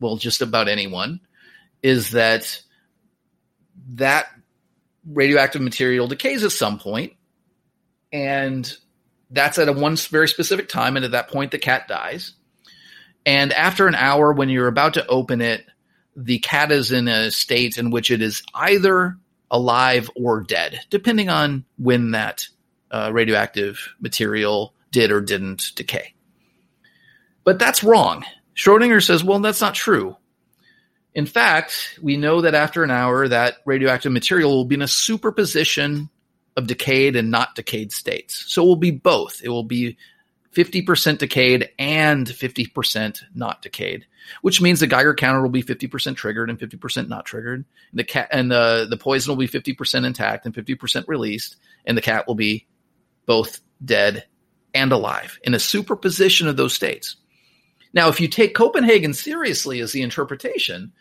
well, 0.00 0.16
just 0.16 0.42
about 0.42 0.68
anyone, 0.68 1.20
is 1.82 2.12
that 2.12 2.62
that 3.90 4.26
radioactive 5.06 5.62
material 5.62 6.08
decays 6.08 6.44
at 6.44 6.52
some 6.52 6.78
point, 6.78 7.14
and 8.12 8.70
that's 9.30 9.58
at 9.58 9.68
a 9.68 9.72
one 9.72 9.96
very 9.96 10.28
specific 10.28 10.68
time, 10.68 10.96
and 10.96 11.04
at 11.04 11.12
that 11.12 11.28
point, 11.28 11.50
the 11.50 11.58
cat 11.58 11.88
dies. 11.88 12.32
And 13.26 13.52
after 13.52 13.86
an 13.86 13.94
hour, 13.94 14.32
when 14.32 14.48
you're 14.48 14.68
about 14.68 14.94
to 14.94 15.06
open 15.06 15.40
it, 15.40 15.64
the 16.16 16.38
cat 16.38 16.72
is 16.72 16.92
in 16.92 17.08
a 17.08 17.30
state 17.30 17.78
in 17.78 17.90
which 17.90 18.10
it 18.10 18.22
is 18.22 18.42
either 18.54 19.16
alive 19.50 20.10
or 20.16 20.42
dead, 20.42 20.80
depending 20.90 21.28
on 21.28 21.64
when 21.76 22.12
that 22.12 22.48
uh, 22.90 23.10
radioactive 23.12 23.94
material 24.00 24.74
did 24.90 25.12
or 25.12 25.20
didn't 25.20 25.72
decay. 25.74 26.14
But 27.44 27.58
that's 27.58 27.84
wrong. 27.84 28.24
Schrodinger 28.58 29.04
says, 29.04 29.22
well, 29.22 29.38
that's 29.38 29.60
not 29.60 29.74
true. 29.74 30.16
In 31.14 31.26
fact, 31.26 31.98
we 32.02 32.16
know 32.16 32.40
that 32.40 32.56
after 32.56 32.82
an 32.82 32.90
hour, 32.90 33.28
that 33.28 33.58
radioactive 33.64 34.10
material 34.10 34.50
will 34.50 34.64
be 34.64 34.74
in 34.74 34.82
a 34.82 34.88
superposition 34.88 36.10
of 36.56 36.66
decayed 36.66 37.14
and 37.14 37.30
not 37.30 37.54
decayed 37.54 37.92
states. 37.92 38.44
So 38.48 38.64
it 38.64 38.66
will 38.66 38.76
be 38.76 38.90
both. 38.90 39.40
It 39.44 39.48
will 39.48 39.62
be 39.62 39.96
50% 40.54 41.18
decayed 41.18 41.70
and 41.78 42.26
50% 42.26 43.22
not 43.32 43.62
decayed, 43.62 44.06
which 44.42 44.60
means 44.60 44.80
the 44.80 44.88
Geiger 44.88 45.14
counter 45.14 45.40
will 45.40 45.50
be 45.50 45.62
50% 45.62 46.16
triggered 46.16 46.50
and 46.50 46.58
50% 46.58 47.08
not 47.08 47.26
triggered. 47.26 47.64
The 47.92 48.02
cat 48.02 48.28
and 48.32 48.50
the, 48.50 48.88
the 48.90 48.96
poison 48.96 49.30
will 49.30 49.36
be 49.36 49.46
50% 49.46 50.04
intact 50.04 50.46
and 50.46 50.54
50% 50.54 51.04
released, 51.06 51.56
and 51.84 51.96
the 51.96 52.02
cat 52.02 52.26
will 52.26 52.34
be 52.34 52.66
both 53.24 53.60
dead 53.84 54.26
and 54.74 54.90
alive 54.90 55.38
in 55.44 55.54
a 55.54 55.60
superposition 55.60 56.48
of 56.48 56.56
those 56.56 56.74
states. 56.74 57.16
Now, 57.94 58.08
if 58.08 58.20
you 58.20 58.28
take 58.28 58.54
Copenhagen 58.54 59.14
seriously 59.14 59.80
as 59.80 59.92
the 59.92 60.02
interpretation, 60.02 60.92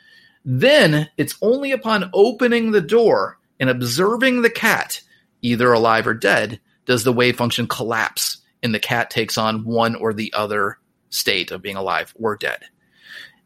then 0.45 1.09
it's 1.17 1.37
only 1.41 1.71
upon 1.71 2.09
opening 2.13 2.71
the 2.71 2.81
door 2.81 3.37
and 3.59 3.69
observing 3.69 4.41
the 4.41 4.49
cat, 4.49 5.01
either 5.41 5.71
alive 5.73 6.07
or 6.07 6.13
dead, 6.13 6.59
does 6.85 7.03
the 7.03 7.13
wave 7.13 7.35
function 7.35 7.67
collapse 7.67 8.37
and 8.63 8.73
the 8.73 8.79
cat 8.79 9.09
takes 9.09 9.37
on 9.37 9.65
one 9.65 9.95
or 9.95 10.13
the 10.13 10.33
other 10.33 10.79
state 11.09 11.51
of 11.51 11.61
being 11.61 11.75
alive 11.75 12.13
or 12.17 12.35
dead. 12.35 12.63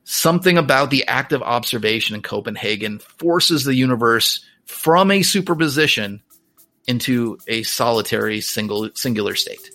Something 0.03 0.57
about 0.57 0.89
the 0.89 1.05
act 1.07 1.31
of 1.31 1.41
observation 1.41 2.15
in 2.15 2.21
Copenhagen 2.21 2.99
forces 2.99 3.63
the 3.63 3.75
universe 3.75 4.43
from 4.65 5.11
a 5.11 5.21
superposition 5.21 6.21
into 6.87 7.37
a 7.47 7.63
solitary 7.63 8.41
single 8.41 8.89
singular 8.95 9.35
state. 9.35 9.69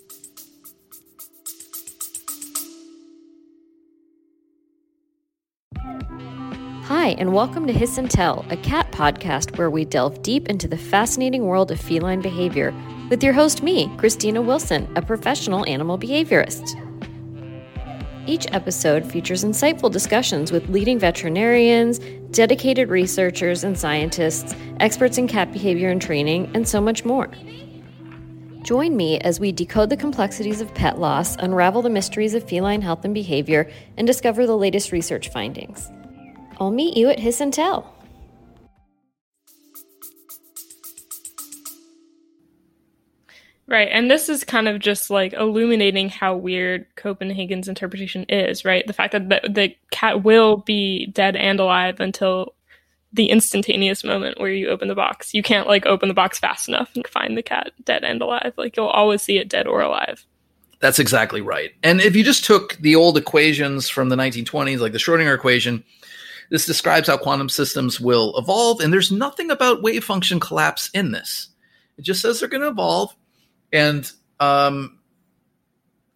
Hi, 7.07 7.13
and 7.19 7.33
welcome 7.33 7.69
to 7.69 7.73
Hiss 7.73 7.99
and 7.99 8.11
Tell, 8.11 8.45
a 8.51 8.57
cat 8.57 8.91
podcast 8.91 9.57
where 9.57 9.71
we 9.71 9.85
delve 9.85 10.23
deep 10.23 10.49
into 10.49 10.67
the 10.67 10.77
fascinating 10.77 11.45
world 11.45 11.71
of 11.71 11.81
feline 11.81 12.21
behavior 12.21 12.75
with 13.11 13.23
your 13.23 13.33
host, 13.33 13.63
me, 13.63 13.89
Christina 13.97 14.43
Wilson, 14.43 14.93
a 14.97 15.03
professional 15.03 15.65
animal 15.69 16.01
behaviorist. 16.01 16.75
Each 18.27 18.49
episode 18.51 19.09
features 19.09 19.45
insightful 19.45 19.89
discussions 19.89 20.51
with 20.51 20.69
leading 20.69 20.99
veterinarians, 20.99 22.01
dedicated 22.33 22.89
researchers 22.89 23.63
and 23.63 23.79
scientists, 23.79 24.57
experts 24.81 25.17
in 25.17 25.29
cat 25.29 25.53
behavior 25.53 25.91
and 25.91 26.03
training, 26.03 26.51
and 26.55 26.67
so 26.67 26.81
much 26.81 27.05
more. 27.05 27.31
Join 28.65 28.97
me 28.97 29.21
as 29.21 29.39
we 29.39 29.53
decode 29.53 29.91
the 29.91 29.97
complexities 29.97 30.61
of 30.61 30.75
pet 30.75 30.99
loss, 30.99 31.37
unravel 31.37 31.83
the 31.83 31.89
mysteries 31.89 32.35
of 32.35 32.49
feline 32.49 32.83
health 32.83 33.05
and 33.05 33.15
behavior, 33.15 33.71
and 33.97 34.09
discover 34.09 34.45
the 34.45 34.57
latest 34.57 34.91
research 34.91 35.29
findings. 35.29 35.89
I'll 36.59 36.71
meet 36.71 36.97
you 36.97 37.09
at 37.09 37.19
Hiss 37.19 37.41
and 37.41 37.53
Tell. 37.53 37.93
Right. 43.69 43.89
And 43.91 44.09
this 44.09 44.29
is 44.29 44.45
kind 44.45 44.69
of 44.69 44.79
just 44.79 45.11
like 45.11 45.33
illuminating 45.33 46.09
how 46.09 46.37
weird 46.37 46.87
Copenhagen's 46.95 47.67
interpretation 47.67 48.25
is, 48.29 48.65
right? 48.65 48.87
The 48.87 48.93
fact 48.93 49.13
that 49.13 49.29
the, 49.29 49.41
the 49.49 49.77
cat 49.91 50.23
will 50.23 50.59
be 50.59 51.07
dead 51.09 51.35
and 51.35 51.59
alive 51.59 51.99
until 51.99 52.55
the 53.13 53.27
instantaneous 53.27 54.05
moment 54.05 54.39
where 54.39 54.53
you 54.53 54.69
open 54.69 54.87
the 54.87 54.95
box. 54.95 55.35
You 55.35 55.43
can't 55.43 55.67
like 55.67 55.85
open 55.85 56.07
the 56.09 56.15
box 56.15 56.39
fast 56.39 56.69
enough 56.69 56.91
and 56.95 57.07
find 57.09 57.37
the 57.37 57.43
cat 57.43 57.73
dead 57.85 58.05
and 58.05 58.23
alive. 58.23 58.53
Like 58.57 58.77
you'll 58.77 58.87
always 58.87 59.23
see 59.23 59.39
it 59.39 59.49
dead 59.49 59.67
or 59.67 59.81
alive. 59.81 60.25
That's 60.81 60.99
exactly 60.99 61.41
right. 61.41 61.73
And 61.83 62.01
if 62.01 62.15
you 62.15 62.23
just 62.23 62.45
took 62.45 62.75
the 62.77 62.97
old 62.97 63.17
equations 63.17 63.89
from 63.89 64.09
the 64.09 64.17
1920s, 64.17 64.79
like 64.79 64.93
the 64.93 64.99
Schrodinger 64.99 65.35
equation, 65.35 65.83
this 66.51 66.67
describes 66.67 67.09
how 67.09 67.17
quantum 67.17 67.49
systems 67.49 68.01
will 68.01 68.37
evolve, 68.37 68.81
and 68.81 68.93
there's 68.93 69.11
nothing 69.11 69.51
about 69.51 69.83
wave 69.83 70.05
function 70.05 70.39
collapse 70.39 70.91
in 70.95 71.13
this. 71.13 71.49
It 71.99 72.03
just 72.03 72.21
says 72.21 72.39
they're 72.41 72.49
going 72.49 72.63
to 72.63 72.69
evolve. 72.69 73.15
And 73.73 74.11
um, 74.39 74.99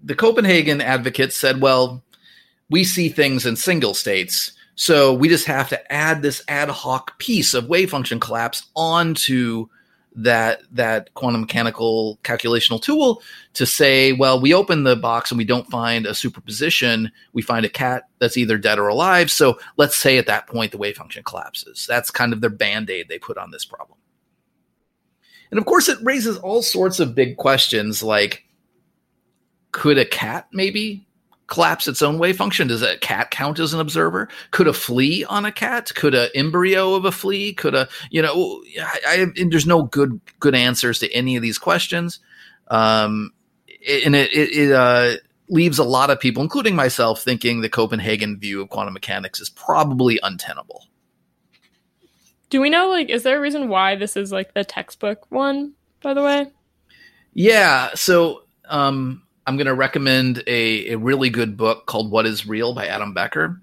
the 0.02 0.14
Copenhagen 0.14 0.80
advocates 0.80 1.36
said, 1.36 1.60
well, 1.60 2.02
we 2.68 2.84
see 2.84 3.08
things 3.08 3.46
in 3.46 3.56
single 3.56 3.94
states. 3.94 4.52
So 4.76 5.12
we 5.12 5.28
just 5.28 5.46
have 5.46 5.68
to 5.70 5.92
add 5.92 6.22
this 6.22 6.42
ad 6.48 6.68
hoc 6.68 7.18
piece 7.18 7.54
of 7.54 7.68
wave 7.68 7.90
function 7.90 8.20
collapse 8.20 8.66
onto 8.76 9.68
that 10.14 10.62
that 10.72 11.12
quantum 11.14 11.42
mechanical 11.42 12.18
calculational 12.24 12.82
tool 12.82 13.22
to 13.54 13.64
say, 13.64 14.12
well, 14.12 14.40
we 14.40 14.52
open 14.52 14.82
the 14.82 14.96
box 14.96 15.30
and 15.30 15.38
we 15.38 15.44
don't 15.44 15.70
find 15.70 16.06
a 16.06 16.14
superposition. 16.14 17.10
We 17.32 17.42
find 17.42 17.64
a 17.64 17.70
cat 17.70 18.04
that's 18.18 18.36
either 18.36 18.58
dead 18.58 18.78
or 18.78 18.88
alive. 18.88 19.30
So 19.30 19.58
let's 19.76 19.96
say 19.96 20.18
at 20.18 20.26
that 20.26 20.46
point 20.46 20.72
the 20.72 20.78
wave 20.78 20.96
function 20.96 21.22
collapses. 21.22 21.86
That's 21.88 22.10
kind 22.10 22.32
of 22.32 22.40
their 22.40 22.50
band 22.50 22.90
aid 22.90 23.08
they 23.08 23.18
put 23.18 23.38
on 23.38 23.50
this 23.50 23.64
problem. 23.64 23.98
And 25.50 25.58
of 25.58 25.66
course, 25.66 25.88
it 25.88 25.98
raises 26.02 26.38
all 26.38 26.62
sorts 26.62 27.00
of 27.00 27.14
big 27.14 27.36
questions 27.36 28.02
like 28.02 28.44
could 29.72 29.98
a 29.98 30.04
cat 30.04 30.48
maybe 30.52 31.06
collapse 31.50 31.86
its 31.86 32.00
own 32.00 32.18
wave 32.18 32.36
function? 32.36 32.68
Does 32.68 32.80
a 32.80 32.96
cat 32.98 33.30
count 33.30 33.58
as 33.58 33.74
an 33.74 33.80
observer? 33.80 34.28
Could 34.52 34.68
a 34.68 34.72
flea 34.72 35.24
on 35.26 35.44
a 35.44 35.52
cat? 35.52 35.92
Could 35.94 36.14
a 36.14 36.34
embryo 36.34 36.94
of 36.94 37.04
a 37.04 37.12
flea? 37.12 37.52
Could 37.52 37.74
a 37.74 37.88
you 38.10 38.22
know? 38.22 38.62
I, 38.80 39.26
I 39.36 39.44
there's 39.50 39.66
no 39.66 39.82
good 39.82 40.18
good 40.38 40.54
answers 40.54 40.98
to 41.00 41.12
any 41.12 41.36
of 41.36 41.42
these 41.42 41.58
questions, 41.58 42.20
um, 42.68 43.32
and 43.68 44.14
it 44.16 44.32
it, 44.32 44.56
it 44.56 44.72
uh, 44.72 45.16
leaves 45.50 45.78
a 45.78 45.84
lot 45.84 46.08
of 46.08 46.18
people, 46.18 46.42
including 46.42 46.74
myself, 46.74 47.22
thinking 47.22 47.60
the 47.60 47.68
Copenhagen 47.68 48.38
view 48.38 48.62
of 48.62 48.70
quantum 48.70 48.94
mechanics 48.94 49.40
is 49.40 49.50
probably 49.50 50.18
untenable. 50.22 50.86
Do 52.48 52.60
we 52.60 52.70
know 52.70 52.88
like 52.88 53.10
is 53.10 53.24
there 53.24 53.36
a 53.36 53.40
reason 53.40 53.68
why 53.68 53.96
this 53.96 54.16
is 54.16 54.32
like 54.32 54.54
the 54.54 54.64
textbook 54.64 55.30
one? 55.30 55.74
By 56.02 56.14
the 56.14 56.22
way. 56.22 56.46
Yeah. 57.34 57.90
So 57.94 58.44
um, 58.64 59.22
I'm 59.50 59.56
going 59.56 59.66
to 59.66 59.74
recommend 59.74 60.44
a, 60.46 60.92
a 60.92 60.96
really 60.96 61.28
good 61.28 61.56
book 61.56 61.86
called 61.86 62.12
What 62.12 62.24
is 62.24 62.46
Real 62.46 62.72
by 62.72 62.86
Adam 62.86 63.12
Becker. 63.12 63.60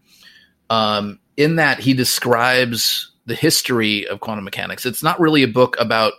Um, 0.70 1.22
in 1.38 1.56
that, 1.56 1.80
he 1.80 1.94
describes 1.94 3.14
the 3.26 3.36
history 3.36 4.06
of 4.06 4.20
quantum 4.20 4.44
mechanics. 4.44 4.86
It's 4.86 5.02
not 5.02 5.18
really 5.18 5.44
a 5.44 5.48
book 5.48 5.78
about 5.80 6.12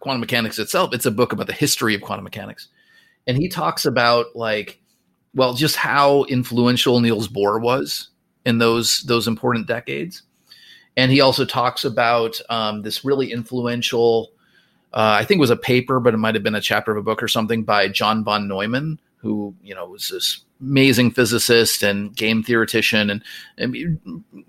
quantum 0.00 0.22
mechanics 0.22 0.58
itself, 0.58 0.94
it's 0.94 1.04
a 1.04 1.10
book 1.10 1.34
about 1.34 1.48
the 1.48 1.52
history 1.52 1.94
of 1.94 2.00
quantum 2.00 2.24
mechanics. 2.24 2.68
And 3.26 3.36
he 3.36 3.50
talks 3.50 3.84
about, 3.84 4.34
like, 4.34 4.80
well, 5.34 5.52
just 5.52 5.76
how 5.76 6.24
influential 6.24 7.00
Niels 7.00 7.28
Bohr 7.28 7.60
was 7.60 8.08
in 8.46 8.56
those 8.56 9.02
those 9.02 9.28
important 9.28 9.66
decades. 9.66 10.22
And 10.96 11.12
he 11.12 11.20
also 11.20 11.44
talks 11.44 11.84
about 11.84 12.40
um, 12.48 12.80
this 12.80 13.04
really 13.04 13.32
influential 13.32 14.32
Uh, 14.96 15.18
I 15.20 15.24
think 15.24 15.38
it 15.38 15.40
was 15.40 15.50
a 15.50 15.56
paper, 15.56 16.00
but 16.00 16.14
it 16.14 16.16
might 16.16 16.34
have 16.34 16.42
been 16.42 16.54
a 16.54 16.60
chapter 16.60 16.90
of 16.90 16.96
a 16.96 17.02
book 17.02 17.22
or 17.22 17.28
something 17.28 17.64
by 17.64 17.86
John 17.86 18.24
von 18.24 18.48
Neumann, 18.48 18.98
who 19.16 19.54
you 19.62 19.74
know 19.74 19.86
was 19.86 20.08
this 20.08 20.42
amazing 20.58 21.10
physicist 21.10 21.82
and 21.82 22.16
game 22.16 22.42
theoretician 22.42 23.10
and, 23.10 23.22
and 23.58 24.00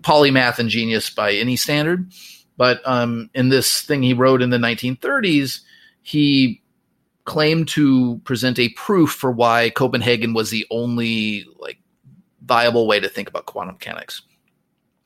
polymath 0.03 0.57
and 0.57 0.69
genius 0.69 1.09
by 1.09 1.33
any 1.33 1.57
standard. 1.57 2.09
But 2.55 2.81
um, 2.85 3.29
in 3.33 3.49
this 3.49 3.81
thing 3.81 4.01
he 4.01 4.13
wrote 4.13 4.41
in 4.41 4.49
the 4.49 4.57
1930s, 4.57 5.59
he 6.01 6.61
claimed 7.25 7.67
to 7.67 8.19
present 8.19 8.57
a 8.57 8.69
proof 8.69 9.11
for 9.11 9.29
why 9.29 9.69
Copenhagen 9.71 10.33
was 10.33 10.49
the 10.49 10.65
only 10.71 11.45
like 11.59 11.77
viable 12.41 12.87
way 12.87 13.01
to 13.01 13.09
think 13.09 13.27
about 13.27 13.47
quantum 13.47 13.75
mechanics. 13.75 14.21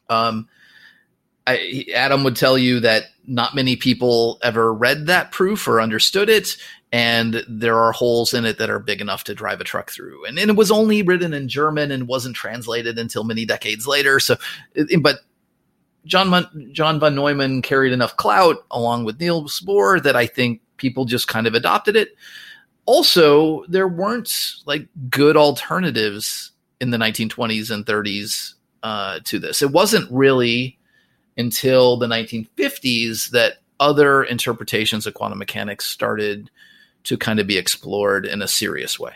Um, 0.07 0.47
I, 1.47 1.85
Adam 1.95 2.23
would 2.23 2.35
tell 2.35 2.57
you 2.57 2.79
that 2.81 3.05
not 3.25 3.55
many 3.55 3.75
people 3.75 4.39
ever 4.43 4.73
read 4.73 5.07
that 5.07 5.31
proof 5.31 5.67
or 5.67 5.81
understood 5.81 6.29
it, 6.29 6.55
and 6.91 7.43
there 7.47 7.77
are 7.77 7.91
holes 7.91 8.33
in 8.33 8.45
it 8.45 8.57
that 8.57 8.69
are 8.69 8.79
big 8.79 9.01
enough 9.01 9.23
to 9.25 9.35
drive 9.35 9.61
a 9.61 9.63
truck 9.63 9.91
through. 9.91 10.25
And, 10.25 10.37
and 10.37 10.49
it 10.49 10.57
was 10.57 10.71
only 10.71 11.01
written 11.01 11.33
in 11.33 11.47
German 11.47 11.91
and 11.91 12.07
wasn't 12.07 12.35
translated 12.35 12.99
until 12.99 13.23
many 13.23 13.45
decades 13.45 13.87
later. 13.87 14.19
So, 14.19 14.35
but 14.99 15.19
John 16.05 16.69
John 16.71 16.99
von 16.99 17.15
Neumann 17.15 17.61
carried 17.61 17.93
enough 17.93 18.17
clout 18.17 18.57
along 18.71 19.05
with 19.05 19.19
Niels 19.19 19.61
Bohr 19.61 20.01
that 20.03 20.15
I 20.15 20.25
think 20.25 20.61
people 20.77 21.05
just 21.05 21.27
kind 21.27 21.47
of 21.47 21.53
adopted 21.53 21.95
it. 21.95 22.09
Also, 22.85 23.63
there 23.67 23.87
weren't 23.87 24.55
like 24.65 24.87
good 25.09 25.37
alternatives 25.37 26.51
in 26.79 26.89
the 26.89 26.97
1920s 26.97 27.69
and 27.69 27.85
30s 27.85 28.55
uh, 28.83 29.19
to 29.25 29.37
this. 29.39 29.61
It 29.61 29.71
wasn't 29.71 30.11
really 30.11 30.79
until 31.37 31.97
the 31.97 32.07
1950s 32.07 33.29
that 33.31 33.57
other 33.79 34.23
interpretations 34.23 35.07
of 35.07 35.13
quantum 35.13 35.39
mechanics 35.39 35.85
started 35.85 36.49
to 37.03 37.17
kind 37.17 37.39
of 37.39 37.47
be 37.47 37.57
explored 37.57 38.25
in 38.25 38.41
a 38.41 38.47
serious 38.47 38.99
way. 38.99 39.13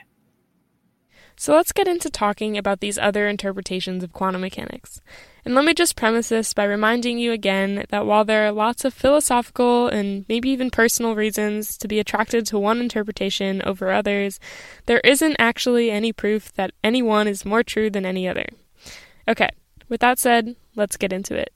So 1.38 1.54
let's 1.54 1.74
get 1.74 1.88
into 1.88 2.10
talking 2.10 2.58
about 2.58 2.80
these 2.80 2.98
other 2.98 3.28
interpretations 3.28 4.04
of 4.04 4.14
quantum 4.14 4.42
mechanics. 4.42 5.02
And 5.44 5.54
let 5.54 5.66
me 5.66 5.74
just 5.74 5.98
premise 5.98 6.30
this 6.30 6.54
by 6.54 6.64
reminding 6.64 7.20
you 7.20 7.34
again 7.34 7.86
that 7.90 8.06
while 8.06 8.24
there 8.24 8.48
are 8.48 8.52
lots 8.52 8.86
of 8.86 8.94
philosophical 8.94 9.88
and 9.88 10.26
maybe 10.30 10.50
even 10.50 10.72
personal 10.72 11.14
reasons 11.14 11.78
to 11.78 11.88
be 11.88 12.00
attracted 12.00 12.48
to 12.48 12.58
one 12.58 12.80
interpretation 12.80 13.62
over 13.64 13.92
others, 13.92 14.40
there 14.86 15.02
isn't 15.02 15.36
actually 15.38 15.92
any 15.92 16.14
proof 16.14 16.54
that 16.54 16.72
any 16.84 17.02
one 17.02 17.28
is 17.28 17.46
more 17.46 17.64
true 17.64 17.90
than 17.90 18.06
any 18.06 18.28
other. 18.28 18.48
Okay, 19.28 19.50
with 19.90 20.02
that 20.02 20.18
said, 20.18 20.56
let's 20.76 20.98
get 20.98 21.14
into 21.14 21.36
it. 21.36 21.54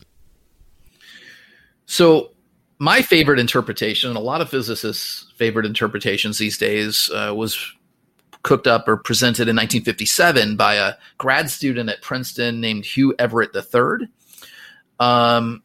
So, 1.90 2.34
my 2.78 3.02
favorite 3.02 3.40
interpretation, 3.40 4.10
and 4.10 4.18
a 4.18 4.22
lot 4.22 4.42
of 4.42 4.50
physicists' 4.50 5.34
favorite 5.38 5.66
interpretations 5.66 6.38
these 6.38 6.56
days, 6.56 7.10
uh, 7.12 7.34
was 7.36 7.60
cooked 8.44 8.68
up 8.68 8.88
or 8.88 8.96
presented 8.96 9.50
in 9.50 9.56
1957 9.56 10.56
by 10.56 10.76
a 10.76 10.94
grad 11.18 11.50
student 11.50 11.90
at 11.90 12.04
Princeton 12.04 12.62
named 12.62 12.86
Hugh 12.86 13.16
Everett 13.18 13.56
III. 13.56 14.08
Um, 15.00 15.64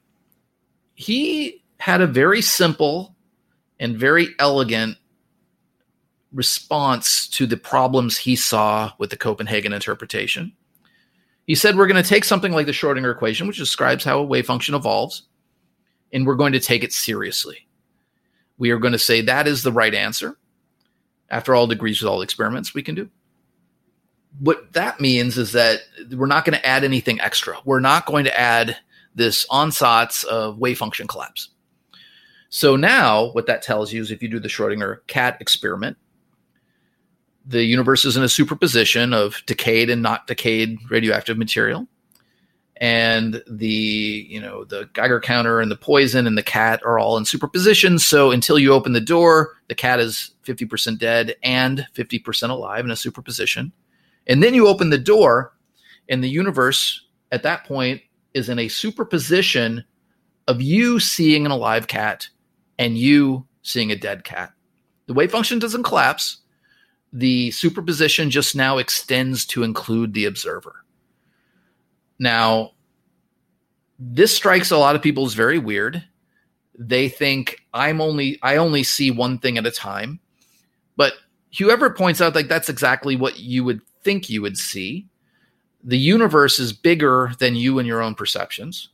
he 0.95 1.63
had 1.79 2.01
a 2.01 2.07
very 2.07 2.41
simple 2.41 3.15
and 3.79 3.95
very 3.95 4.29
elegant 4.39 4.97
response 6.33 7.29
to 7.29 7.47
the 7.47 7.59
problems 7.59 8.17
he 8.17 8.35
saw 8.35 8.93
with 8.99 9.11
the 9.11 9.19
Copenhagen 9.19 9.75
interpretation. 9.75 10.55
He 11.47 11.55
said, 11.55 11.77
We're 11.77 11.87
going 11.87 12.03
to 12.03 12.09
take 12.09 12.25
something 12.25 12.53
like 12.53 12.65
the 12.65 12.73
Schrodinger 12.73 13.13
equation, 13.13 13.47
which 13.47 13.59
describes 13.59 14.05
how 14.05 14.21
a 14.21 14.25
wave 14.25 14.47
function 14.47 14.75
evolves, 14.75 15.25
and 16.15 16.27
we're 16.27 16.37
going 16.37 16.53
to 16.53 16.61
take 16.61 16.85
it 16.85 16.93
seriously. 16.93 17.67
We 18.57 18.71
are 18.71 18.79
going 18.79 18.93
to 18.93 18.99
say 18.99 19.21
that 19.21 19.49
is 19.49 19.63
the 19.63 19.73
right 19.73 19.93
answer 19.93 20.39
after 21.29 21.55
all 21.55 21.67
degrees 21.67 22.01
with 22.01 22.09
all 22.09 22.23
experiments 22.23 22.73
we 22.73 22.85
can 22.85 22.95
do. 22.95 23.11
What 24.39 24.73
that 24.73 25.01
means 25.01 25.37
is 25.37 25.53
that 25.53 25.81
we're 26.13 26.27
not 26.27 26.45
going 26.45 26.57
to 26.57 26.67
add 26.67 26.85
anything 26.85 27.21
extra. 27.21 27.59
We're 27.65 27.81
not 27.81 28.07
going 28.07 28.25
to 28.25 28.39
add 28.39 28.77
this 29.15 29.47
ansatz 29.49 30.25
of 30.25 30.59
wave 30.59 30.79
function 30.79 31.07
collapse. 31.07 31.51
So 32.49 32.77
now 32.77 33.33
what 33.33 33.47
that 33.47 33.63
tells 33.63 33.93
you 33.93 34.01
is 34.01 34.13
if 34.13 34.23
you 34.23 34.29
do 34.29 34.39
the 34.39 34.49
Schrodinger 34.49 34.99
cat 35.09 35.37
experiment, 35.41 35.97
the 37.45 37.65
universe 37.65 38.05
is 38.05 38.17
in 38.17 38.23
a 38.23 38.29
superposition 38.29 39.13
of 39.13 39.43
decayed 39.47 39.91
and 39.91 40.03
not 40.03 40.29
decayed 40.29 40.79
radioactive 40.89 41.37
material 41.37 41.89
and 42.79 43.43
the 43.47 44.27
you 44.29 44.41
know 44.41 44.65
the 44.65 44.89
Geiger 44.93 45.21
counter 45.21 45.61
and 45.61 45.71
the 45.71 45.77
poison 45.77 46.27
and 46.27 46.37
the 46.37 46.43
cat 46.43 46.81
are 46.85 46.99
all 46.99 47.17
in 47.17 47.25
superposition. 47.25 47.99
So 47.99 48.31
until 48.31 48.59
you 48.59 48.73
open 48.73 48.93
the 48.93 49.01
door, 49.01 49.57
the 49.69 49.75
cat 49.75 50.01
is 50.01 50.33
50% 50.45 50.99
dead 50.99 51.37
and 51.43 51.87
50% 51.95 52.51
alive 52.51 52.85
in 52.85 52.91
a 52.91 52.97
superposition. 52.97 53.73
And 54.27 54.43
then 54.43 54.55
you 54.55 54.67
open 54.67 54.91
the 54.91 54.99
door, 54.99 55.55
and 56.09 56.23
the 56.23 56.29
universe 56.29 57.07
at 57.31 57.43
that 57.43 57.65
point 57.65 58.03
is 58.33 58.49
in 58.49 58.59
a 58.59 58.69
superposition 58.69 59.85
of 60.49 60.61
you 60.61 61.01
seeing 61.01 61.47
an 61.47 61.53
alive 61.53 61.87
cat 61.87 62.29
and 62.79 62.99
you 62.99 63.47
seeing 63.63 63.91
a 63.91 63.97
dead 63.97 64.25
cat. 64.25 64.53
The 65.07 65.15
wave 65.15 65.31
function 65.31 65.59
doesn't 65.59 65.83
collapse. 65.85 66.39
The 67.13 67.51
superposition 67.53 68.31
just 68.31 68.57
now 68.57 68.79
extends 68.79 69.47
to 69.47 69.63
include 69.63 70.13
the 70.13 70.25
observer. 70.25 70.85
Now, 72.19 72.73
this 73.99 74.35
strikes 74.35 74.71
a 74.71 74.77
lot 74.77 74.97
of 74.97 75.03
people 75.03 75.27
as 75.27 75.35
very 75.35 75.59
weird. 75.59 76.03
They 76.79 77.09
think 77.09 77.61
I'm 77.73 78.01
only 78.01 78.39
I 78.43 78.57
only 78.57 78.83
see 78.83 79.11
one 79.11 79.39
thing 79.39 79.59
at 79.59 79.67
a 79.67 79.71
time. 79.71 80.21
But 80.97 81.15
Everett 81.61 81.97
points 81.97 82.21
out 82.21 82.35
like 82.35 82.49
that's 82.49 82.69
exactly 82.69 83.17
what 83.17 83.39
you 83.39 83.65
would 83.65 83.81
think 84.03 84.29
you 84.29 84.43
would 84.43 84.57
see. 84.57 85.07
The 85.83 85.99
universe 85.99 86.59
is 86.59 86.73
bigger 86.73 87.33
than 87.39 87.57
you 87.57 87.79
and 87.79 87.87
your 87.87 88.03
own 88.03 88.15
perceptions. 88.15 88.89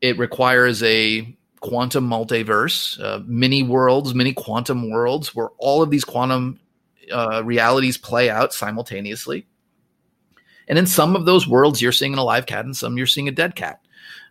It 0.00 0.18
requires 0.18 0.82
a 0.82 1.36
quantum 1.60 2.08
multiverse, 2.08 2.98
uh, 3.02 3.20
many 3.26 3.62
worlds, 3.62 4.14
many 4.14 4.32
quantum 4.32 4.90
worlds, 4.90 5.34
where 5.34 5.50
all 5.58 5.82
of 5.82 5.90
these 5.90 6.04
quantum 6.04 6.58
uh, 7.12 7.42
realities 7.44 7.98
play 7.98 8.30
out 8.30 8.54
simultaneously. 8.54 9.46
And 10.70 10.78
in 10.78 10.86
some 10.86 11.16
of 11.16 11.26
those 11.26 11.48
worlds, 11.48 11.82
you're 11.82 11.90
seeing 11.90 12.14
a 12.14 12.22
live 12.22 12.46
cat, 12.46 12.64
and 12.64 12.76
some 12.76 12.96
you're 12.96 13.06
seeing 13.08 13.26
a 13.26 13.32
dead 13.32 13.56
cat. 13.56 13.80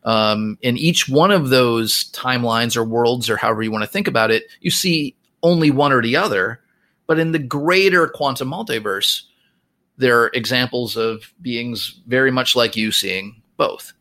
Um, 0.05 0.57
in 0.61 0.77
each 0.77 1.09
one 1.09 1.31
of 1.31 1.49
those 1.49 2.09
timelines 2.13 2.77
or 2.77 2.85
worlds, 2.85 3.29
or 3.29 3.35
however 3.35 3.61
you 3.61 3.71
want 3.71 3.83
to 3.83 3.89
think 3.89 4.07
about 4.07 4.31
it, 4.31 4.45
you 4.61 4.71
see 4.71 5.17
only 5.43 5.69
one 5.69 5.91
or 5.91 6.01
the 6.01 6.15
other. 6.15 6.61
But 7.07 7.19
in 7.19 7.33
the 7.33 7.39
greater 7.39 8.07
quantum 8.07 8.51
multiverse, 8.51 9.23
there 9.97 10.21
are 10.21 10.31
examples 10.33 10.95
of 10.95 11.33
beings 11.41 11.99
very 12.07 12.31
much 12.31 12.55
like 12.55 12.77
you 12.77 12.93
seeing 12.93 13.41
both. 13.57 13.91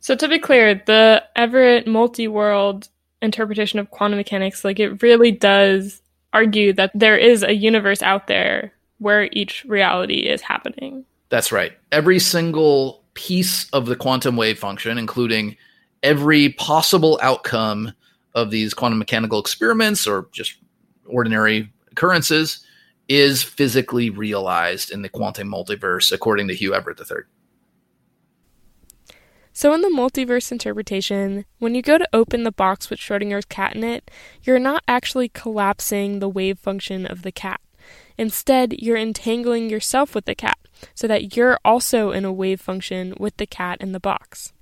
So 0.00 0.14
to 0.14 0.28
be 0.28 0.38
clear, 0.38 0.74
the 0.74 1.24
Everett 1.34 1.86
multi-world 1.86 2.90
interpretation 3.22 3.78
of 3.78 3.90
quantum 3.90 4.18
mechanics, 4.18 4.62
like 4.62 4.78
it 4.78 5.00
really 5.00 5.30
does 5.30 6.02
argue 6.34 6.74
that 6.74 6.90
there 6.94 7.16
is 7.16 7.42
a 7.42 7.54
universe 7.54 8.02
out 8.02 8.26
there 8.26 8.74
where 9.02 9.28
each 9.32 9.64
reality 9.64 10.20
is 10.20 10.40
happening. 10.40 11.04
That's 11.28 11.50
right. 11.50 11.72
Every 11.90 12.18
single 12.18 13.02
piece 13.14 13.68
of 13.70 13.86
the 13.86 13.96
quantum 13.96 14.36
wave 14.36 14.58
function, 14.58 14.96
including 14.96 15.56
every 16.02 16.50
possible 16.50 17.18
outcome 17.22 17.92
of 18.34 18.50
these 18.50 18.72
quantum 18.74 18.98
mechanical 18.98 19.40
experiments 19.40 20.06
or 20.06 20.28
just 20.32 20.54
ordinary 21.06 21.70
occurrences, 21.90 22.64
is 23.08 23.42
physically 23.42 24.08
realized 24.08 24.90
in 24.90 25.02
the 25.02 25.08
quantum 25.08 25.48
multiverse, 25.48 26.12
according 26.12 26.48
to 26.48 26.54
Hugh 26.54 26.74
Everett 26.74 27.00
III. 27.00 27.24
So, 29.54 29.74
in 29.74 29.82
the 29.82 29.88
multiverse 29.88 30.50
interpretation, 30.50 31.44
when 31.58 31.74
you 31.74 31.82
go 31.82 31.98
to 31.98 32.08
open 32.14 32.44
the 32.44 32.52
box 32.52 32.88
with 32.88 32.98
Schrodinger's 32.98 33.44
cat 33.44 33.76
in 33.76 33.84
it, 33.84 34.10
you're 34.42 34.58
not 34.58 34.82
actually 34.88 35.28
collapsing 35.28 36.20
the 36.20 36.28
wave 36.28 36.58
function 36.58 37.04
of 37.04 37.20
the 37.20 37.32
cat. 37.32 37.60
Instead, 38.18 38.74
you're 38.80 38.96
entangling 38.96 39.70
yourself 39.70 40.14
with 40.14 40.24
the 40.24 40.34
cat 40.34 40.58
so 40.94 41.06
that 41.06 41.36
you're 41.36 41.58
also 41.64 42.10
in 42.10 42.24
a 42.24 42.32
wave 42.32 42.60
function 42.60 43.14
with 43.18 43.36
the 43.36 43.46
cat 43.46 43.80
in 43.80 43.92
the 43.92 44.00
box. 44.00 44.52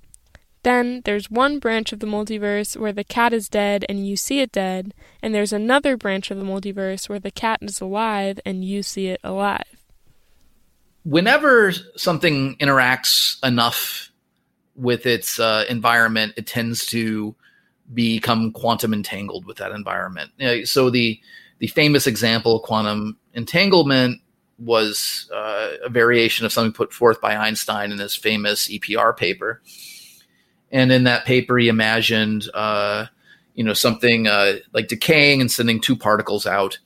Then 0.63 1.01
there's 1.05 1.31
one 1.31 1.57
branch 1.57 1.91
of 1.91 1.99
the 1.99 2.05
multiverse 2.05 2.77
where 2.77 2.93
the 2.93 3.03
cat 3.03 3.33
is 3.33 3.49
dead 3.49 3.83
and 3.89 4.07
you 4.07 4.15
see 4.15 4.41
it 4.41 4.51
dead, 4.51 4.93
and 5.21 5.33
there's 5.33 5.53
another 5.53 5.97
branch 5.97 6.29
of 6.29 6.37
the 6.37 6.43
multiverse 6.43 7.09
where 7.09 7.19
the 7.19 7.31
cat 7.31 7.59
is 7.63 7.81
alive 7.81 8.39
and 8.45 8.63
you 8.63 8.83
see 8.83 9.07
it 9.07 9.19
alive. 9.23 9.83
Whenever 11.03 11.71
something 11.95 12.55
interacts 12.57 13.43
enough 13.43 14.11
with 14.75 15.07
its 15.07 15.39
uh, 15.39 15.65
environment, 15.67 16.33
it 16.37 16.45
tends 16.45 16.85
to 16.87 17.35
become 17.91 18.51
quantum 18.51 18.93
entangled 18.93 19.45
with 19.45 19.57
that 19.57 19.71
environment. 19.71 20.31
So 20.65 20.91
the 20.91 21.19
the 21.57 21.67
famous 21.67 22.07
example 22.07 22.59
quantum 22.59 23.17
entanglement 23.33 24.21
was 24.59 25.29
uh, 25.33 25.71
a 25.83 25.89
variation 25.89 26.45
of 26.45 26.51
something 26.51 26.73
put 26.73 26.93
forth 26.93 27.19
by 27.19 27.35
Einstein 27.35 27.91
in 27.91 27.97
his 27.97 28.15
famous 28.15 28.67
EPR 28.67 29.15
paper. 29.15 29.61
And 30.71 30.91
in 30.91 31.03
that 31.05 31.25
paper, 31.25 31.57
he 31.57 31.67
imagined, 31.67 32.47
uh, 32.53 33.07
you 33.55 33.63
know 33.63 33.73
something 33.73 34.27
uh, 34.27 34.53
like 34.73 34.87
decaying 34.87 35.41
and 35.41 35.51
sending 35.51 35.79
two 35.79 35.95
particles 35.95 36.45
out. 36.45 36.79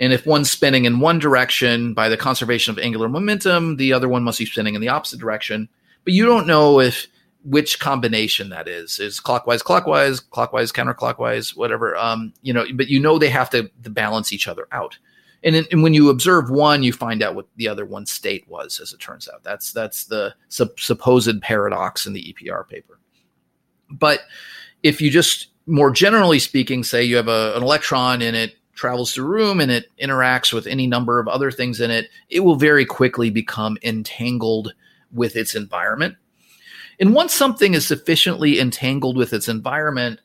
And 0.00 0.12
if 0.12 0.26
one's 0.26 0.50
spinning 0.50 0.84
in 0.84 1.00
one 1.00 1.18
direction 1.18 1.94
by 1.94 2.08
the 2.08 2.16
conservation 2.16 2.72
of 2.72 2.78
angular 2.78 3.08
momentum, 3.08 3.76
the 3.76 3.92
other 3.92 4.08
one 4.08 4.24
must 4.24 4.38
be 4.38 4.46
spinning 4.46 4.74
in 4.74 4.80
the 4.80 4.88
opposite 4.88 5.20
direction. 5.20 5.68
But 6.04 6.14
you 6.14 6.26
don't 6.26 6.46
know 6.46 6.80
if 6.80 7.06
which 7.44 7.80
combination 7.80 8.50
that 8.50 8.68
is 8.68 9.00
is 9.00 9.18
clockwise 9.18 9.62
clockwise 9.64 10.20
clockwise 10.20 10.70
counterclockwise 10.70 11.56
whatever 11.56 11.96
um 11.96 12.32
you 12.42 12.52
know 12.52 12.64
but 12.74 12.86
you 12.86 13.00
know 13.00 13.18
they 13.18 13.28
have 13.28 13.50
to, 13.50 13.68
to 13.82 13.90
balance 13.90 14.32
each 14.32 14.46
other 14.46 14.68
out 14.70 14.96
and, 15.44 15.56
and 15.56 15.82
when 15.82 15.94
you 15.94 16.10
observe 16.10 16.50
one 16.50 16.82
you 16.82 16.92
find 16.92 17.22
out 17.22 17.34
what 17.34 17.46
the 17.56 17.68
other 17.68 17.84
one's 17.84 18.10
state 18.10 18.46
was 18.48 18.80
as 18.80 18.92
it 18.92 19.00
turns 19.00 19.28
out. 19.28 19.42
That's 19.42 19.72
that's 19.72 20.04
the 20.04 20.34
sup- 20.48 20.80
supposed 20.80 21.40
paradox 21.42 22.06
in 22.06 22.12
the 22.12 22.34
epr 22.34 22.68
paper. 22.68 22.98
But 23.90 24.20
if 24.82 25.00
you 25.00 25.10
just 25.10 25.48
more 25.66 25.90
generally 25.90 26.38
speaking 26.38 26.82
say 26.82 27.04
you 27.04 27.16
have 27.16 27.28
a, 27.28 27.54
an 27.56 27.62
electron 27.62 28.22
and 28.22 28.36
it 28.36 28.56
travels 28.74 29.12
through 29.12 29.26
room 29.26 29.60
and 29.60 29.70
it 29.70 29.86
interacts 30.00 30.52
with 30.52 30.66
any 30.66 30.86
number 30.86 31.20
of 31.20 31.28
other 31.28 31.50
things 31.50 31.80
in 31.80 31.90
it 31.90 32.08
it 32.30 32.40
will 32.40 32.56
very 32.56 32.84
quickly 32.84 33.30
become 33.30 33.76
entangled 33.82 34.72
with 35.12 35.36
its 35.36 35.54
environment. 35.54 36.16
And 36.98 37.14
once 37.14 37.34
something 37.34 37.74
is 37.74 37.86
sufficiently 37.86 38.60
entangled 38.60 39.16
with 39.16 39.32
its 39.32 39.48
environment, 39.48 40.20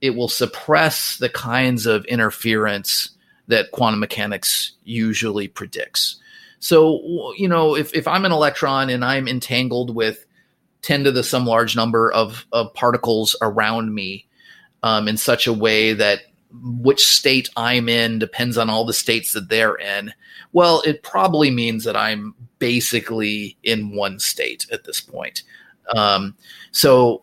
it 0.00 0.10
will 0.10 0.28
suppress 0.28 1.16
the 1.18 1.28
kinds 1.28 1.86
of 1.86 2.04
interference 2.06 3.10
that 3.48 3.70
quantum 3.72 4.00
mechanics 4.00 4.72
usually 4.84 5.48
predicts. 5.48 6.16
So, 6.60 7.32
you 7.36 7.48
know, 7.48 7.74
if, 7.74 7.92
if 7.94 8.06
I'm 8.06 8.24
an 8.24 8.32
electron 8.32 8.88
and 8.88 9.04
I'm 9.04 9.26
entangled 9.26 9.94
with 9.94 10.24
10 10.82 11.04
to 11.04 11.12
the 11.12 11.24
some 11.24 11.44
large 11.44 11.74
number 11.74 12.12
of, 12.12 12.46
of 12.52 12.72
particles 12.74 13.34
around 13.42 13.94
me 13.94 14.26
um, 14.82 15.08
in 15.08 15.16
such 15.16 15.46
a 15.46 15.52
way 15.52 15.92
that 15.92 16.20
which 16.52 17.06
state 17.06 17.48
I'm 17.56 17.88
in 17.88 18.18
depends 18.18 18.58
on 18.58 18.68
all 18.68 18.84
the 18.84 18.92
states 18.92 19.32
that 19.32 19.48
they're 19.48 19.74
in, 19.74 20.12
well, 20.52 20.82
it 20.82 21.02
probably 21.02 21.50
means 21.50 21.84
that 21.84 21.96
I'm 21.96 22.34
basically 22.58 23.56
in 23.62 23.94
one 23.94 24.18
state 24.18 24.66
at 24.70 24.84
this 24.84 25.00
point. 25.00 25.42
Um, 25.96 26.36
so 26.70 27.22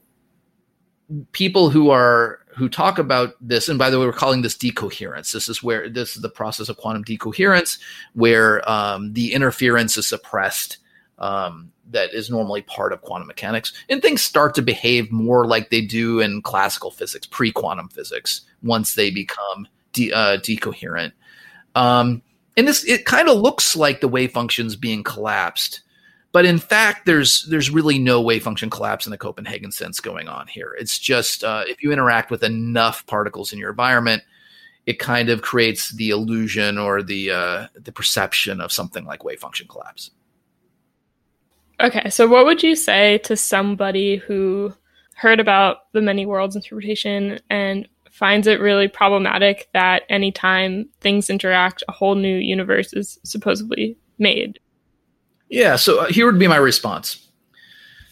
people 1.31 1.69
who 1.69 1.89
are 1.89 2.38
who 2.55 2.69
talk 2.69 2.97
about 2.97 3.35
this, 3.41 3.69
and 3.69 3.79
by 3.79 3.89
the 3.89 3.99
way, 3.99 4.05
we're 4.05 4.11
calling 4.11 4.41
this 4.41 4.57
decoherence. 4.57 5.31
This 5.31 5.49
is 5.49 5.63
where 5.63 5.89
this 5.89 6.15
is 6.15 6.21
the 6.21 6.29
process 6.29 6.69
of 6.69 6.77
quantum 6.77 7.03
decoherence, 7.03 7.79
where 8.13 8.67
um, 8.69 9.13
the 9.13 9.33
interference 9.33 9.97
is 9.97 10.07
suppressed. 10.07 10.77
Um, 11.17 11.71
that 11.91 12.13
is 12.13 12.29
normally 12.29 12.61
part 12.61 12.93
of 12.93 13.01
quantum 13.01 13.27
mechanics, 13.27 13.73
and 13.89 14.01
things 14.01 14.21
start 14.21 14.55
to 14.55 14.61
behave 14.61 15.11
more 15.11 15.47
like 15.47 15.69
they 15.69 15.81
do 15.81 16.19
in 16.19 16.41
classical 16.41 16.91
physics, 16.91 17.25
pre-quantum 17.25 17.89
physics, 17.89 18.41
once 18.61 18.95
they 18.95 19.09
become 19.09 19.67
de- 19.91 20.13
uh, 20.13 20.37
decoherent. 20.37 21.11
Um, 21.75 22.21
and 22.55 22.67
this 22.67 22.85
it 22.85 23.05
kind 23.05 23.27
of 23.27 23.37
looks 23.37 23.75
like 23.75 24.01
the 24.01 24.07
wave 24.07 24.31
functions 24.31 24.75
being 24.75 25.03
collapsed 25.03 25.81
but 26.31 26.45
in 26.45 26.59
fact, 26.59 27.05
there's 27.05 27.43
there's 27.43 27.69
really 27.69 27.97
no 27.97 28.21
wave 28.21 28.43
function 28.43 28.69
collapse 28.69 29.05
in 29.05 29.11
the 29.11 29.17
Copenhagen 29.17 29.71
sense 29.71 29.99
going 29.99 30.27
on 30.27 30.47
here. 30.47 30.75
It's 30.79 30.99
just 30.99 31.43
uh, 31.43 31.63
if 31.67 31.81
you 31.81 31.91
interact 31.91 32.29
with 32.29 32.43
enough 32.43 33.05
particles 33.07 33.51
in 33.51 33.59
your 33.59 33.71
environment, 33.71 34.23
it 34.85 34.99
kind 34.99 35.29
of 35.29 35.41
creates 35.41 35.91
the 35.91 36.09
illusion 36.09 36.77
or 36.77 37.01
the 37.01 37.31
uh, 37.31 37.67
the 37.73 37.91
perception 37.91 38.61
of 38.61 38.71
something 38.71 39.05
like 39.05 39.23
wave 39.23 39.39
function 39.39 39.67
collapse. 39.67 40.11
Okay, 41.81 42.09
so 42.09 42.27
what 42.27 42.45
would 42.45 42.61
you 42.61 42.75
say 42.75 43.19
to 43.19 43.35
somebody 43.35 44.17
who 44.17 44.73
heard 45.15 45.39
about 45.39 45.91
the 45.93 46.01
many 46.01 46.25
worlds 46.25 46.55
interpretation 46.55 47.39
and 47.49 47.87
finds 48.11 48.47
it 48.47 48.59
really 48.59 48.87
problematic 48.87 49.69
that 49.73 50.03
anytime 50.09 50.89
things 50.99 51.29
interact, 51.29 51.83
a 51.87 51.91
whole 51.91 52.15
new 52.15 52.37
universe 52.37 52.93
is 52.93 53.17
supposedly 53.23 53.97
made? 54.17 54.59
Yeah. 55.49 55.75
So 55.75 56.01
uh, 56.01 56.07
here 56.07 56.25
would 56.25 56.39
be 56.39 56.47
my 56.47 56.57
response. 56.57 57.27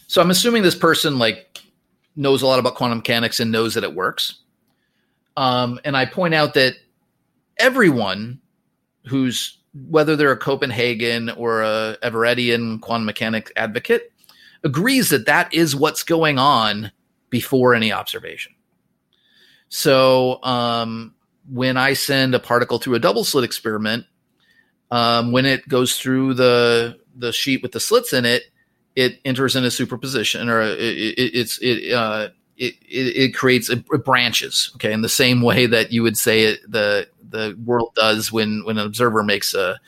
So 0.06 0.20
I'm 0.20 0.30
assuming 0.30 0.62
this 0.62 0.74
person 0.74 1.18
like 1.18 1.62
knows 2.16 2.42
a 2.42 2.46
lot 2.46 2.58
about 2.58 2.74
quantum 2.74 2.98
mechanics 2.98 3.40
and 3.40 3.52
knows 3.52 3.74
that 3.74 3.84
it 3.84 3.94
works. 3.94 4.40
Um, 5.36 5.78
and 5.84 5.96
I 5.96 6.04
point 6.04 6.34
out 6.34 6.54
that 6.54 6.74
everyone 7.58 8.40
who's 9.06 9.58
whether 9.88 10.16
they're 10.16 10.32
a 10.32 10.36
Copenhagen 10.36 11.30
or 11.30 11.62
a 11.62 11.96
Everettian 12.02 12.80
quantum 12.80 13.06
mechanics 13.06 13.52
advocate 13.54 14.12
agrees 14.64 15.10
that 15.10 15.26
that 15.26 15.52
is 15.54 15.76
what's 15.76 16.02
going 16.02 16.38
on 16.38 16.90
before 17.30 17.74
any 17.74 17.92
observation. 17.92 18.52
So 19.68 20.42
um, 20.42 21.14
when 21.48 21.76
I 21.76 21.92
send 21.92 22.34
a 22.34 22.40
particle 22.40 22.78
through 22.78 22.94
a 22.94 22.98
double 22.98 23.24
slit 23.24 23.44
experiment, 23.44 24.06
um, 24.90 25.32
when 25.32 25.44
it 25.44 25.68
goes 25.68 25.98
through 25.98 26.34
the 26.34 26.98
the 27.18 27.32
sheet 27.32 27.62
with 27.62 27.72
the 27.72 27.80
slits 27.80 28.12
in 28.12 28.24
it, 28.24 28.44
it 28.96 29.20
enters 29.24 29.54
in 29.54 29.64
a 29.64 29.70
superposition 29.70 30.48
or 30.48 30.62
it, 30.62 30.78
it, 30.78 31.34
it's 31.34 31.58
it, 31.58 31.92
uh, 31.92 32.28
it, 32.56 32.74
it, 32.88 33.34
creates 33.34 33.70
it 33.70 33.84
branches. 34.04 34.72
Okay, 34.74 34.92
in 34.92 35.02
the 35.02 35.08
same 35.08 35.42
way 35.42 35.66
that 35.66 35.92
you 35.92 36.02
would 36.02 36.18
say 36.18 36.44
it, 36.44 36.60
the 36.70 37.08
the 37.28 37.56
world 37.64 37.92
does 37.94 38.32
when 38.32 38.64
when 38.64 38.78
an 38.78 38.86
observer 38.86 39.22
makes 39.22 39.54
a 39.54 39.78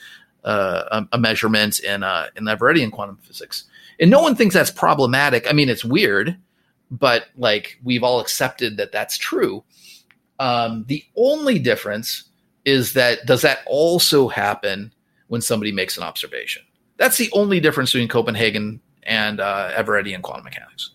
a, 0.45 1.07
a 1.13 1.19
measurement 1.19 1.81
in 1.81 2.03
uh, 2.03 2.27
in 2.37 2.91
quantum 2.91 3.19
physics. 3.23 3.65
And 3.99 4.11
no 4.11 4.23
one 4.23 4.35
thinks 4.35 4.55
that's 4.55 4.71
problematic. 4.71 5.47
I 5.49 5.53
mean, 5.53 5.69
it's 5.69 5.85
weird, 5.85 6.37
but 6.91 7.27
like 7.37 7.79
we've 7.83 8.03
all 8.03 8.21
accepted 8.21 8.77
that 8.79 8.93
that's 8.93 9.19
true. 9.19 9.63
Um, 10.39 10.85
the 10.89 11.05
only 11.17 11.59
difference 11.59 12.25
is 12.65 12.95
that 12.95 13.27
does 13.27 13.43
that 13.43 13.61
also 13.67 14.29
happen 14.29 14.93
when 15.29 15.41
somebody 15.41 15.73
makes 15.73 15.97
an 15.97 16.03
observation? 16.03 16.63
That's 17.01 17.17
the 17.17 17.31
only 17.33 17.61
difference 17.61 17.93
between 17.95 18.09
Copenhagen 18.09 18.83
and 19.03 19.41
uh, 19.41 19.71
Everettian 19.73 20.21
quantum 20.21 20.45
mechanics. 20.45 20.91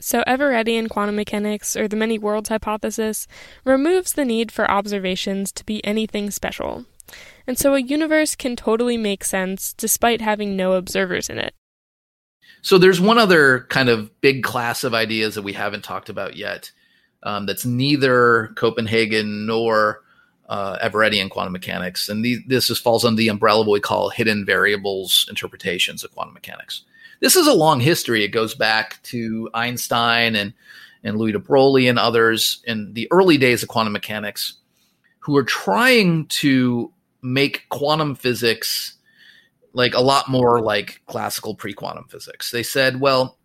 So, 0.00 0.24
Everettian 0.26 0.90
quantum 0.90 1.14
mechanics, 1.14 1.76
or 1.76 1.86
the 1.86 1.94
many 1.94 2.18
worlds 2.18 2.48
hypothesis, 2.48 3.28
removes 3.64 4.14
the 4.14 4.24
need 4.24 4.50
for 4.50 4.68
observations 4.68 5.52
to 5.52 5.64
be 5.64 5.82
anything 5.84 6.32
special. 6.32 6.84
And 7.46 7.56
so, 7.56 7.74
a 7.74 7.80
universe 7.80 8.34
can 8.34 8.56
totally 8.56 8.96
make 8.96 9.22
sense 9.22 9.72
despite 9.72 10.20
having 10.20 10.56
no 10.56 10.72
observers 10.72 11.30
in 11.30 11.38
it. 11.38 11.54
So, 12.60 12.76
there's 12.76 13.00
one 13.00 13.16
other 13.16 13.66
kind 13.70 13.88
of 13.88 14.20
big 14.20 14.42
class 14.42 14.82
of 14.82 14.94
ideas 14.94 15.36
that 15.36 15.42
we 15.42 15.52
haven't 15.52 15.84
talked 15.84 16.08
about 16.08 16.36
yet 16.36 16.72
um, 17.22 17.46
that's 17.46 17.64
neither 17.64 18.48
Copenhagen 18.56 19.46
nor 19.46 20.02
uh, 20.48 20.78
Everettian 20.78 21.30
quantum 21.30 21.52
mechanics, 21.52 22.08
and 22.08 22.24
the, 22.24 22.38
this 22.46 22.66
just 22.66 22.82
falls 22.82 23.04
under 23.04 23.18
the 23.18 23.28
umbrella 23.28 23.62
of 23.62 23.66
what 23.66 23.74
we 23.74 23.80
call 23.80 24.10
hidden 24.10 24.44
variables 24.44 25.26
interpretations 25.28 26.04
of 26.04 26.14
quantum 26.14 26.34
mechanics. 26.34 26.82
This 27.20 27.36
is 27.36 27.46
a 27.46 27.54
long 27.54 27.80
history. 27.80 28.24
It 28.24 28.28
goes 28.28 28.54
back 28.54 29.02
to 29.04 29.48
Einstein 29.54 30.36
and 30.36 30.52
and 31.04 31.18
Louis 31.18 31.32
de 31.32 31.38
Broglie 31.38 31.86
and 31.86 31.98
others 31.98 32.62
in 32.64 32.92
the 32.94 33.06
early 33.10 33.36
days 33.36 33.62
of 33.62 33.68
quantum 33.68 33.92
mechanics, 33.92 34.54
who 35.18 35.32
were 35.32 35.44
trying 35.44 36.26
to 36.26 36.90
make 37.22 37.68
quantum 37.68 38.14
physics 38.14 38.94
like 39.74 39.94
a 39.94 40.00
lot 40.00 40.28
more 40.28 40.60
like 40.60 41.00
classical 41.06 41.54
pre-quantum 41.54 42.04
physics. 42.08 42.50
They 42.50 42.62
said, 42.62 43.00
well, 43.00 43.38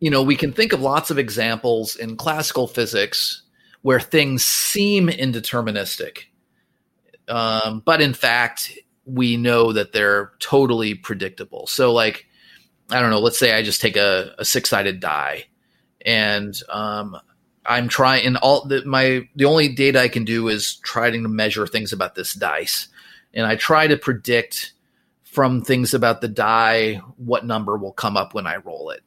you 0.00 0.10
know, 0.10 0.22
we 0.22 0.36
can 0.36 0.52
think 0.52 0.72
of 0.72 0.80
lots 0.80 1.10
of 1.10 1.18
examples 1.18 1.96
in 1.96 2.16
classical 2.16 2.66
physics 2.66 3.42
where 3.82 4.00
things 4.00 4.44
seem 4.44 5.08
indeterministic. 5.08 6.24
Um, 7.28 7.82
but 7.84 8.00
in 8.00 8.14
fact, 8.14 8.76
we 9.04 9.36
know 9.36 9.72
that 9.72 9.92
they're 9.92 10.32
totally 10.38 10.94
predictable. 10.94 11.66
So, 11.66 11.92
like, 11.92 12.26
I 12.90 13.00
don't 13.00 13.10
know, 13.10 13.20
let's 13.20 13.38
say 13.38 13.54
I 13.54 13.62
just 13.62 13.80
take 13.80 13.96
a, 13.96 14.34
a 14.38 14.44
six 14.44 14.70
sided 14.70 15.00
die 15.00 15.46
and 16.04 16.60
um, 16.68 17.16
I'm 17.64 17.88
trying 17.88 18.26
and 18.26 18.36
all 18.38 18.64
the, 18.64 18.84
my 18.84 19.28
the 19.36 19.44
only 19.44 19.68
data 19.68 20.00
I 20.00 20.08
can 20.08 20.24
do 20.24 20.48
is 20.48 20.76
trying 20.76 21.22
to 21.22 21.28
measure 21.28 21.66
things 21.66 21.92
about 21.92 22.14
this 22.14 22.34
dice, 22.34 22.88
and 23.34 23.46
I 23.46 23.56
try 23.56 23.86
to 23.86 23.96
predict 23.96 24.72
from 25.22 25.62
things 25.62 25.94
about 25.94 26.20
the 26.20 26.28
die 26.28 27.00
what 27.16 27.46
number 27.46 27.76
will 27.76 27.92
come 27.92 28.16
up 28.16 28.34
when 28.34 28.46
I 28.46 28.56
roll 28.56 28.90
it. 28.90 29.02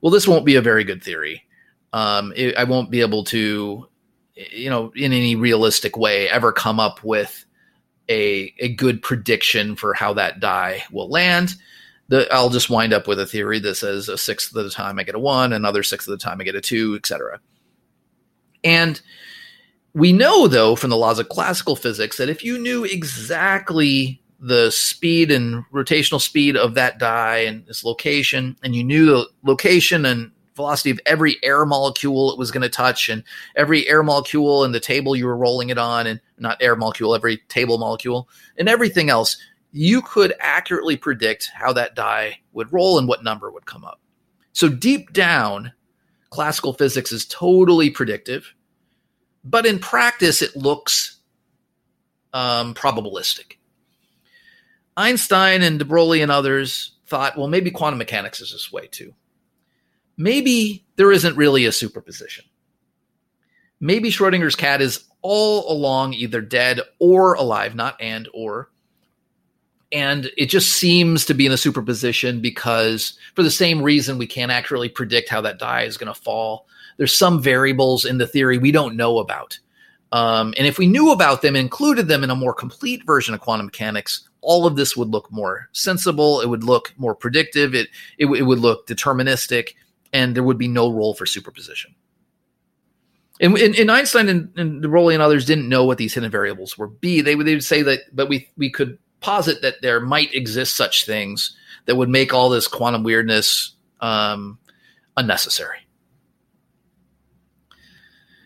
Well, 0.00 0.12
this 0.12 0.28
won't 0.28 0.44
be 0.44 0.56
a 0.56 0.62
very 0.62 0.84
good 0.84 1.02
theory 1.02 1.44
um, 1.92 2.32
it, 2.36 2.56
I 2.56 2.64
won't 2.64 2.90
be 2.90 3.00
able 3.00 3.24
to, 3.24 3.88
you 4.34 4.70
know, 4.70 4.92
in 4.94 5.12
any 5.12 5.36
realistic 5.36 5.96
way, 5.96 6.28
ever 6.28 6.52
come 6.52 6.80
up 6.80 7.02
with 7.04 7.44
a 8.08 8.52
a 8.58 8.68
good 8.74 9.02
prediction 9.02 9.76
for 9.76 9.94
how 9.94 10.14
that 10.14 10.40
die 10.40 10.84
will 10.90 11.08
land. 11.08 11.54
The, 12.08 12.30
I'll 12.32 12.50
just 12.50 12.68
wind 12.68 12.92
up 12.92 13.06
with 13.06 13.20
a 13.20 13.26
theory 13.26 13.58
that 13.60 13.76
says 13.76 14.08
a 14.08 14.18
sixth 14.18 14.54
of 14.54 14.64
the 14.64 14.70
time 14.70 14.98
I 14.98 15.04
get 15.04 15.14
a 15.14 15.18
one, 15.18 15.52
another 15.52 15.82
sixth 15.82 16.08
of 16.08 16.12
the 16.18 16.22
time 16.22 16.40
I 16.40 16.44
get 16.44 16.54
a 16.54 16.60
two, 16.60 16.94
etc. 16.96 17.40
And 18.64 19.00
we 19.94 20.12
know, 20.12 20.48
though, 20.48 20.74
from 20.76 20.90
the 20.90 20.96
laws 20.96 21.18
of 21.18 21.28
classical 21.28 21.76
physics, 21.76 22.16
that 22.16 22.28
if 22.28 22.44
you 22.44 22.58
knew 22.58 22.84
exactly 22.84 24.22
the 24.40 24.70
speed 24.70 25.30
and 25.30 25.64
rotational 25.72 26.20
speed 26.20 26.56
of 26.56 26.74
that 26.74 26.98
die 26.98 27.38
and 27.38 27.68
its 27.68 27.84
location, 27.84 28.56
and 28.62 28.74
you 28.74 28.82
knew 28.82 29.06
the 29.06 29.26
location 29.44 30.04
and 30.04 30.32
velocity 30.62 30.90
of 30.90 31.00
every 31.06 31.36
air 31.42 31.66
molecule 31.66 32.32
it 32.32 32.38
was 32.38 32.50
going 32.50 32.62
to 32.62 32.68
touch 32.68 33.08
and 33.08 33.24
every 33.56 33.88
air 33.88 34.02
molecule 34.02 34.64
in 34.64 34.72
the 34.72 34.80
table 34.80 35.16
you 35.16 35.26
were 35.26 35.36
rolling 35.36 35.70
it 35.70 35.78
on 35.78 36.06
and 36.06 36.20
not 36.38 36.62
air 36.62 36.76
molecule 36.76 37.14
every 37.14 37.38
table 37.48 37.78
molecule 37.78 38.28
and 38.56 38.68
everything 38.68 39.10
else. 39.10 39.36
You 39.72 40.02
could 40.02 40.34
accurately 40.40 40.96
predict 40.96 41.50
how 41.54 41.72
that 41.72 41.94
die 41.94 42.38
would 42.52 42.72
roll 42.72 42.98
and 42.98 43.08
what 43.08 43.24
number 43.24 43.50
would 43.50 43.66
come 43.66 43.84
up. 43.84 44.00
So 44.52 44.68
deep 44.68 45.12
down 45.12 45.72
classical 46.30 46.72
physics 46.72 47.12
is 47.12 47.26
totally 47.26 47.90
predictive 47.90 48.54
but 49.44 49.66
in 49.66 49.78
practice 49.78 50.42
it 50.42 50.56
looks 50.56 51.20
um, 52.32 52.74
probabilistic. 52.74 53.56
Einstein 54.96 55.62
and 55.62 55.78
de 55.78 55.84
broglie 55.84 56.22
and 56.22 56.30
others 56.30 56.92
thought, 57.06 57.36
well, 57.36 57.48
maybe 57.48 57.70
quantum 57.70 57.98
mechanics 57.98 58.40
is 58.40 58.52
this 58.52 58.72
way 58.72 58.86
too. 58.86 59.14
Maybe 60.16 60.84
there 60.96 61.12
isn't 61.12 61.36
really 61.36 61.64
a 61.64 61.72
superposition. 61.72 62.44
Maybe 63.80 64.10
Schrodinger's 64.10 64.56
cat 64.56 64.80
is 64.80 65.04
all 65.22 65.70
along 65.72 66.14
either 66.14 66.40
dead 66.40 66.80
or 66.98 67.34
alive, 67.34 67.74
not 67.74 68.00
and 68.00 68.28
or. 68.32 68.70
And 69.90 70.30
it 70.36 70.46
just 70.46 70.72
seems 70.72 71.26
to 71.26 71.34
be 71.34 71.46
in 71.46 71.52
a 71.52 71.56
superposition 71.56 72.40
because, 72.40 73.18
for 73.34 73.42
the 73.42 73.50
same 73.50 73.82
reason, 73.82 74.18
we 74.18 74.26
can't 74.26 74.52
accurately 74.52 74.88
predict 74.88 75.28
how 75.28 75.40
that 75.42 75.58
die 75.58 75.82
is 75.82 75.96
going 75.96 76.12
to 76.12 76.18
fall. 76.18 76.66
There's 76.96 77.16
some 77.16 77.42
variables 77.42 78.04
in 78.04 78.18
the 78.18 78.26
theory 78.26 78.58
we 78.58 78.72
don't 78.72 78.96
know 78.96 79.18
about. 79.18 79.58
Um, 80.12 80.54
and 80.58 80.66
if 80.66 80.78
we 80.78 80.86
knew 80.86 81.10
about 81.10 81.42
them, 81.42 81.56
included 81.56 82.06
them 82.06 82.22
in 82.22 82.30
a 82.30 82.36
more 82.36 82.54
complete 82.54 83.04
version 83.04 83.34
of 83.34 83.40
quantum 83.40 83.66
mechanics, 83.66 84.28
all 84.42 84.66
of 84.66 84.76
this 84.76 84.96
would 84.96 85.08
look 85.08 85.30
more 85.32 85.68
sensible. 85.72 86.40
It 86.40 86.48
would 86.48 86.64
look 86.64 86.92
more 86.96 87.14
predictive. 87.14 87.74
It, 87.74 87.88
it, 88.18 88.26
it 88.26 88.42
would 88.42 88.58
look 88.60 88.86
deterministic, 88.86 89.74
and 90.12 90.34
there 90.34 90.42
would 90.42 90.58
be 90.58 90.68
no 90.68 90.92
role 90.92 91.14
for 91.14 91.26
superposition. 91.26 91.94
And, 93.40 93.56
and, 93.56 93.74
and 93.74 93.90
Einstein 93.90 94.28
and, 94.28 94.56
and 94.56 94.82
Broglie 94.82 95.14
and 95.14 95.22
others 95.22 95.44
didn't 95.44 95.68
know 95.68 95.84
what 95.84 95.98
these 95.98 96.14
hidden 96.14 96.30
variables 96.30 96.78
were. 96.78 96.86
B, 96.86 97.20
they 97.20 97.34
would, 97.34 97.46
they 97.46 97.54
would 97.54 97.64
say 97.64 97.82
that, 97.82 98.00
but 98.14 98.28
we 98.28 98.48
we 98.56 98.70
could 98.70 98.98
posit 99.20 99.62
that 99.62 99.82
there 99.82 100.00
might 100.00 100.32
exist 100.34 100.76
such 100.76 101.06
things 101.06 101.56
that 101.86 101.96
would 101.96 102.08
make 102.08 102.32
all 102.32 102.48
this 102.48 102.68
quantum 102.68 103.02
weirdness 103.02 103.74
um, 104.00 104.58
unnecessary. 105.16 105.78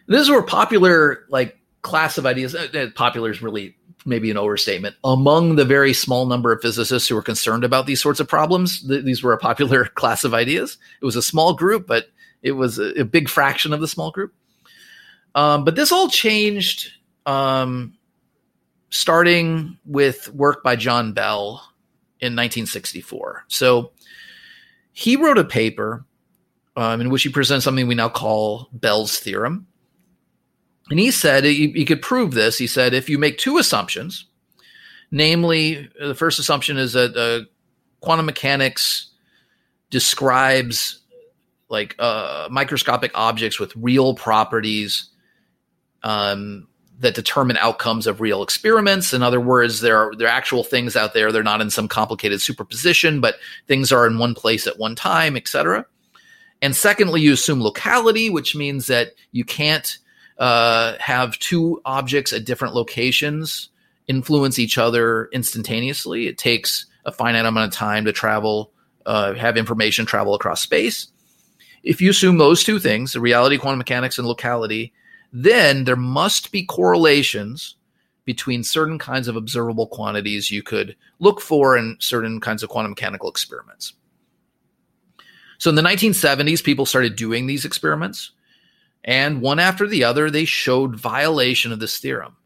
This 0.07 0.23
is 0.23 0.31
where 0.31 0.43
popular 0.43 1.27
like 1.29 1.59
class 1.83 2.17
of 2.17 2.27
ideas. 2.27 2.55
Uh, 2.55 2.69
uh, 2.73 2.87
popular 2.95 3.31
is 3.31 3.43
really 3.43 3.76
maybe 4.07 4.31
an 4.31 4.37
overstatement. 4.37 4.97
Among 5.05 5.57
the 5.57 5.65
very 5.65 5.93
small 5.93 6.27
number 6.27 6.53
of 6.53 6.63
physicists 6.63 7.09
who 7.09 7.15
were 7.15 7.23
concerned 7.23 7.65
about 7.65 7.87
these 7.87 8.01
sorts 8.01 8.21
of 8.21 8.29
problems 8.29 8.87
th- 8.87 9.05
these 9.05 9.23
were 9.23 9.33
a 9.33 9.39
popular 9.39 9.85
class 9.95 10.25
of 10.25 10.33
ideas. 10.35 10.79
It 11.01 11.05
was 11.05 11.17
a 11.17 11.23
small 11.23 11.55
group 11.55 11.87
but 11.87 12.07
it 12.43 12.53
was 12.53 12.79
a, 12.79 13.01
a 13.01 13.05
big 13.05 13.29
fraction 13.29 13.73
of 13.73 13.81
the 13.81 13.89
small 13.89 14.11
group. 14.11 14.33
Um, 15.35 15.65
but 15.65 15.75
this 15.75 15.93
all 15.93 16.09
changed 16.09 16.93
um, 17.27 17.95
starting 18.91 19.77
with 19.85 20.33
work 20.33 20.63
by 20.63 20.77
john 20.77 21.13
bell 21.13 21.73
in 22.21 22.33
1964 22.33 23.45
so 23.49 23.91
he 24.93 25.17
wrote 25.17 25.39
a 25.39 25.45
paper 25.45 26.05
um, 26.77 27.01
in 27.01 27.11
which 27.11 27.25
he 27.25 27.29
presents 27.29 27.65
something 27.65 27.87
we 27.87 27.95
now 27.95 28.09
call 28.09 28.69
bell's 28.73 29.19
theorem 29.19 29.67
and 30.91 30.99
he 30.99 31.11
said 31.11 31.45
he, 31.45 31.73
he 31.73 31.85
could 31.85 32.03
prove 32.03 32.33
this. 32.33 32.59
He 32.59 32.67
said 32.67 32.95
if 32.95 33.09
you 33.09 33.19
make 33.19 33.39
two 33.39 33.59
assumptions, 33.59 34.27
namely, 35.11 35.89
the 36.01 36.15
first 36.15 36.39
assumption 36.39 36.77
is 36.77 36.93
that 36.93 37.17
uh, 37.17 37.47
quantum 38.01 38.27
mechanics 38.27 39.11
describes 39.91 41.01
like 41.69 41.97
uh, 41.99 42.49
microscopic 42.51 43.11
objects 43.15 43.59
with 43.59 43.75
real 43.77 44.15
properties 44.15 45.09
um, 46.03 46.69
that 47.01 47.15
determine 47.15 47.57
outcomes 47.57 48.07
of 48.07 48.21
real 48.21 48.43
experiments. 48.43 49.13
In 49.13 49.23
other 49.23 49.41
words, 49.41 49.81
there 49.81 49.99
are 49.99 50.15
there 50.15 50.29
are 50.29 50.31
actual 50.31 50.63
things 50.63 50.95
out 50.95 51.15
there. 51.15 51.33
They're 51.33 51.43
not 51.43 51.61
in 51.61 51.71
some 51.71 51.89
complicated 51.89 52.41
superposition, 52.41 53.21
but 53.21 53.37
things 53.67 53.91
are 53.91 54.07
in 54.07 54.19
one 54.19 54.35
place 54.35 54.67
at 54.69 54.79
one 54.79 54.95
time, 54.95 55.37
etc. 55.37 55.85
And 56.63 56.75
secondly, 56.75 57.21
you 57.21 57.33
assume 57.33 57.61
locality, 57.61 58.31
which 58.31 58.55
means 58.55 58.87
that 58.87 59.13
you 59.33 59.45
can't 59.45 59.99
uh, 60.39 60.95
have 60.99 61.39
two 61.39 61.81
objects 61.85 62.33
at 62.33 62.45
different 62.45 62.75
locations 62.75 63.71
influence 64.07 64.59
each 64.59 64.79
other 64.79 65.29
instantaneously. 65.33 66.27
It 66.27 66.39
takes 66.39 66.87
a 67.05 67.13
finite 67.13 67.45
amount 67.45 67.73
of 67.73 67.77
time 67.77 68.05
to 68.05 68.13
travel, 68.13 68.73
uh, 69.05 69.35
have 69.35 69.57
information 69.57 70.07
travel 70.07 70.35
across 70.35 70.61
space. 70.61 71.09
If 71.83 72.01
you 72.01 72.11
assume 72.11 72.39
those 72.39 72.65
two 72.65 72.79
things, 72.79 73.13
the 73.13 73.21
reality, 73.21 73.59
quantum 73.59 73.79
mechanics, 73.79 74.19
and 74.19 74.27
locality, 74.27 74.93
then 75.33 75.85
there 75.85 75.97
must 75.97 76.53
be 76.53 76.65
correlations 76.65 77.77
between 78.25 78.65
certain 78.65 78.99
kinds 78.99 79.29
of 79.29 79.37
observable 79.37 79.87
quantities 79.87 80.51
you 80.51 80.63
could 80.63 80.97
look 81.21 81.41
for 81.41 81.77
in 81.77 81.97
certain 82.01 82.41
kinds 82.41 82.63
of 82.63 82.69
quantum 82.69 82.91
mechanical 82.91 83.31
experiments. 83.31 83.93
So 85.59 85.71
in 85.71 85.77
the 85.77 85.83
1970s, 85.83 86.63
people 86.63 86.87
started 86.87 87.17
doing 87.17 87.47
these 87.47 87.65
experiments. 87.65 88.33
And 89.07 89.41
one 89.41 89.61
after 89.61 89.87
the 89.87 90.03
other, 90.03 90.31
they 90.31 90.45
showed 90.45 90.97
violation 90.97 91.73
of 91.73 91.79
this 91.79 91.99
theorem. 91.99 92.37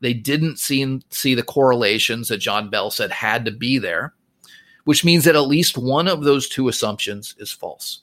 They 0.00 0.12
didn't 0.12 0.58
see, 0.58 1.00
see 1.10 1.34
the 1.34 1.42
correlations 1.42 2.28
that 2.28 2.38
John 2.38 2.70
Bell 2.70 2.90
said 2.90 3.10
had 3.10 3.44
to 3.46 3.50
be 3.50 3.78
there, 3.78 4.14
which 4.84 5.04
means 5.04 5.24
that 5.24 5.34
at 5.34 5.48
least 5.48 5.78
one 5.78 6.06
of 6.06 6.22
those 6.22 6.48
two 6.48 6.68
assumptions 6.68 7.34
is 7.38 7.50
false. 7.50 8.02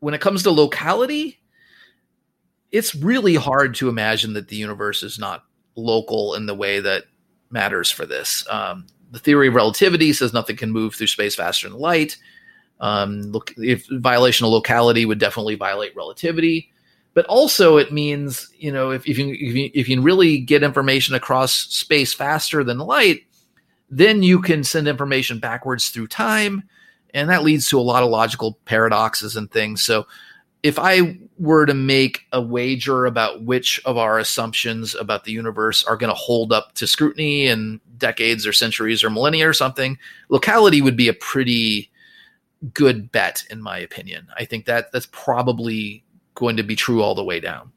When 0.00 0.14
it 0.14 0.20
comes 0.20 0.42
to 0.42 0.50
locality, 0.50 1.40
it's 2.70 2.94
really 2.94 3.34
hard 3.34 3.74
to 3.76 3.88
imagine 3.88 4.34
that 4.34 4.48
the 4.48 4.56
universe 4.56 5.02
is 5.02 5.18
not 5.18 5.44
local 5.74 6.34
in 6.34 6.46
the 6.46 6.54
way 6.54 6.80
that 6.80 7.04
matters 7.50 7.90
for 7.90 8.04
this. 8.04 8.46
Um, 8.50 8.86
the 9.10 9.18
theory 9.18 9.48
of 9.48 9.54
relativity 9.54 10.12
says 10.12 10.32
nothing 10.32 10.56
can 10.56 10.70
move 10.70 10.94
through 10.94 11.06
space 11.06 11.34
faster 11.34 11.68
than 11.68 11.78
light. 11.78 12.16
Um, 12.82 13.22
look, 13.30 13.54
if 13.56 13.86
violation 13.88 14.44
of 14.44 14.52
locality 14.52 15.06
would 15.06 15.20
definitely 15.20 15.54
violate 15.54 15.96
relativity, 15.96 16.70
but 17.14 17.24
also 17.26 17.76
it 17.76 17.92
means 17.92 18.50
you 18.58 18.72
know 18.72 18.90
if, 18.90 19.06
if 19.06 19.16
you 19.18 19.28
if 19.28 19.54
you 19.54 19.70
if 19.72 19.88
you 19.88 20.02
really 20.02 20.38
get 20.38 20.64
information 20.64 21.14
across 21.14 21.54
space 21.54 22.12
faster 22.12 22.64
than 22.64 22.78
light, 22.78 23.20
then 23.88 24.24
you 24.24 24.42
can 24.42 24.64
send 24.64 24.88
information 24.88 25.38
backwards 25.38 25.90
through 25.90 26.08
time, 26.08 26.64
and 27.14 27.30
that 27.30 27.44
leads 27.44 27.68
to 27.68 27.78
a 27.78 27.80
lot 27.80 28.02
of 28.02 28.10
logical 28.10 28.58
paradoxes 28.64 29.36
and 29.36 29.48
things. 29.50 29.84
So 29.84 30.06
if 30.64 30.76
I 30.76 31.18
were 31.38 31.66
to 31.66 31.74
make 31.74 32.26
a 32.32 32.40
wager 32.40 33.06
about 33.06 33.44
which 33.44 33.80
of 33.84 33.96
our 33.96 34.18
assumptions 34.18 34.96
about 34.96 35.24
the 35.24 35.32
universe 35.32 35.84
are 35.84 35.96
going 35.96 36.10
to 36.10 36.14
hold 36.14 36.52
up 36.52 36.74
to 36.74 36.86
scrutiny 36.88 37.46
in 37.46 37.80
decades 37.98 38.44
or 38.44 38.52
centuries 38.52 39.04
or 39.04 39.10
millennia 39.10 39.48
or 39.48 39.52
something, 39.52 39.98
locality 40.30 40.82
would 40.82 40.96
be 40.96 41.08
a 41.08 41.14
pretty 41.14 41.91
good 42.72 43.10
bet 43.10 43.44
in 43.50 43.60
my 43.60 43.78
opinion. 43.78 44.28
I 44.36 44.44
think 44.44 44.66
that 44.66 44.92
that's 44.92 45.08
probably 45.10 46.04
going 46.34 46.56
to 46.56 46.62
be 46.62 46.76
true 46.76 47.02
all 47.02 47.14
the 47.14 47.24
way 47.24 47.40
down. 47.40 47.72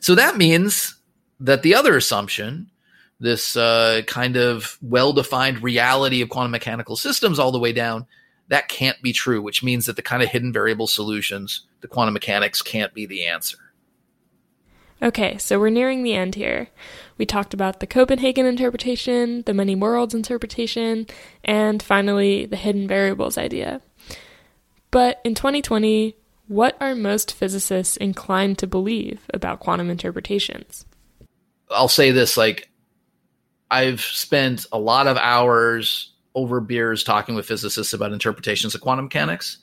So 0.00 0.14
that 0.14 0.36
means 0.36 0.96
that 1.40 1.62
the 1.62 1.74
other 1.74 1.96
assumption, 1.96 2.70
this 3.18 3.56
uh, 3.56 4.02
kind 4.06 4.36
of 4.36 4.78
well-defined 4.82 5.62
reality 5.62 6.22
of 6.22 6.28
quantum 6.28 6.50
mechanical 6.50 6.96
systems 6.96 7.38
all 7.38 7.52
the 7.52 7.58
way 7.58 7.72
down, 7.72 8.06
that 8.48 8.68
can't 8.68 9.00
be 9.02 9.12
true, 9.12 9.42
which 9.42 9.62
means 9.62 9.86
that 9.86 9.96
the 9.96 10.02
kind 10.02 10.22
of 10.22 10.28
hidden 10.28 10.52
variable 10.52 10.86
solutions, 10.86 11.62
the 11.80 11.88
quantum 11.88 12.14
mechanics 12.14 12.62
can't 12.62 12.94
be 12.94 13.06
the 13.06 13.26
answer. 13.26 13.58
Okay, 15.02 15.36
so 15.38 15.58
we're 15.58 15.70
nearing 15.70 16.02
the 16.02 16.14
end 16.14 16.36
here. 16.36 16.68
We 17.18 17.26
talked 17.26 17.54
about 17.54 17.80
the 17.80 17.86
Copenhagen 17.86 18.46
interpretation, 18.46 19.42
the 19.42 19.54
many 19.54 19.74
worlds 19.74 20.14
interpretation, 20.14 21.06
and 21.44 21.82
finally 21.82 22.46
the 22.46 22.56
hidden 22.56 22.86
variables 22.86 23.38
idea. 23.38 23.80
But 24.90 25.20
in 25.24 25.34
2020, 25.34 26.14
what 26.48 26.76
are 26.80 26.94
most 26.94 27.32
physicists 27.32 27.96
inclined 27.96 28.58
to 28.58 28.66
believe 28.66 29.22
about 29.32 29.60
quantum 29.60 29.90
interpretations? 29.90 30.84
I'll 31.70 31.88
say 31.88 32.10
this 32.10 32.36
like, 32.36 32.68
I've 33.70 34.00
spent 34.00 34.66
a 34.70 34.78
lot 34.78 35.06
of 35.06 35.16
hours 35.16 36.12
over 36.34 36.60
beers 36.60 37.02
talking 37.02 37.34
with 37.34 37.46
physicists 37.46 37.92
about 37.92 38.12
interpretations 38.12 38.74
of 38.74 38.80
quantum 38.80 39.06
mechanics. 39.06 39.58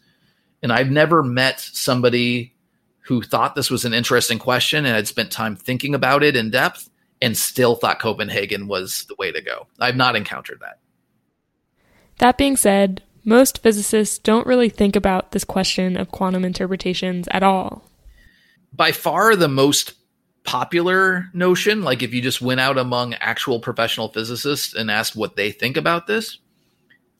And 0.61 0.73
I've 0.73 0.91
never 0.91 1.23
met 1.23 1.59
somebody 1.59 2.53
who 3.01 3.21
thought 3.21 3.55
this 3.55 3.69
was 3.69 3.85
an 3.85 3.93
interesting 3.93 4.39
question 4.39 4.85
and 4.85 4.95
had 4.95 5.07
spent 5.07 5.31
time 5.31 5.55
thinking 5.55 5.93
about 5.93 6.23
it 6.23 6.35
in 6.35 6.49
depth 6.49 6.89
and 7.23 7.37
still 7.37 7.75
thought 7.75 7.99
Copenhagen 7.99 8.67
was 8.67 9.05
the 9.07 9.15
way 9.17 9.31
to 9.31 9.41
go. 9.41 9.65
I've 9.79 9.95
not 9.95 10.17
encountered 10.17 10.59
that. 10.59 10.79
That 12.19 12.37
being 12.37 12.57
said, 12.57 13.01
most 13.23 13.63
physicists 13.63 14.17
don't 14.17 14.45
really 14.45 14.67
think 14.67 14.97
about 14.97 15.31
this 15.31 15.45
question 15.45 15.95
of 15.95 16.11
quantum 16.11 16.43
interpretations 16.43 17.29
at 17.31 17.41
all. 17.41 17.89
By 18.73 18.91
far, 18.91 19.37
the 19.37 19.47
most 19.47 19.93
popular 20.43 21.29
notion, 21.33 21.83
like 21.83 22.03
if 22.03 22.13
you 22.13 22.21
just 22.21 22.41
went 22.41 22.59
out 22.59 22.77
among 22.77 23.13
actual 23.15 23.61
professional 23.61 24.09
physicists 24.09 24.73
and 24.73 24.91
asked 24.91 25.15
what 25.15 25.37
they 25.37 25.51
think 25.51 25.77
about 25.77 26.07
this, 26.07 26.39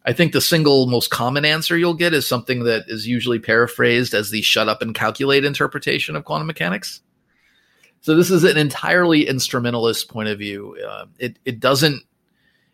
I 0.05 0.11
think 0.11 0.33
the 0.33 0.41
single 0.41 0.85
most 0.87 1.11
common 1.11 1.45
answer 1.45 1.77
you'll 1.77 1.93
get 1.93 2.13
is 2.13 2.27
something 2.27 2.65
that 2.65 2.83
is 2.89 3.07
usually 3.07 3.39
paraphrased 3.39 4.13
as 4.13 4.31
the 4.31 4.41
shut 4.41 4.67
up 4.67 4.81
and 4.81 4.93
calculate 4.93 5.45
interpretation 5.45 6.17
of 6.17 6.25
quantum 6.25 6.47
mechanics. 6.47 6.99
So 8.03 8.17
this 8.17 8.29
is 8.29 8.43
an 8.43 8.57
entirely 8.57 9.27
instrumentalist 9.29 10.09
point 10.09 10.27
of 10.27 10.37
view. 10.37 10.75
Uh, 10.85 11.05
it 11.19 11.39
it 11.45 11.61
doesn't 11.61 12.03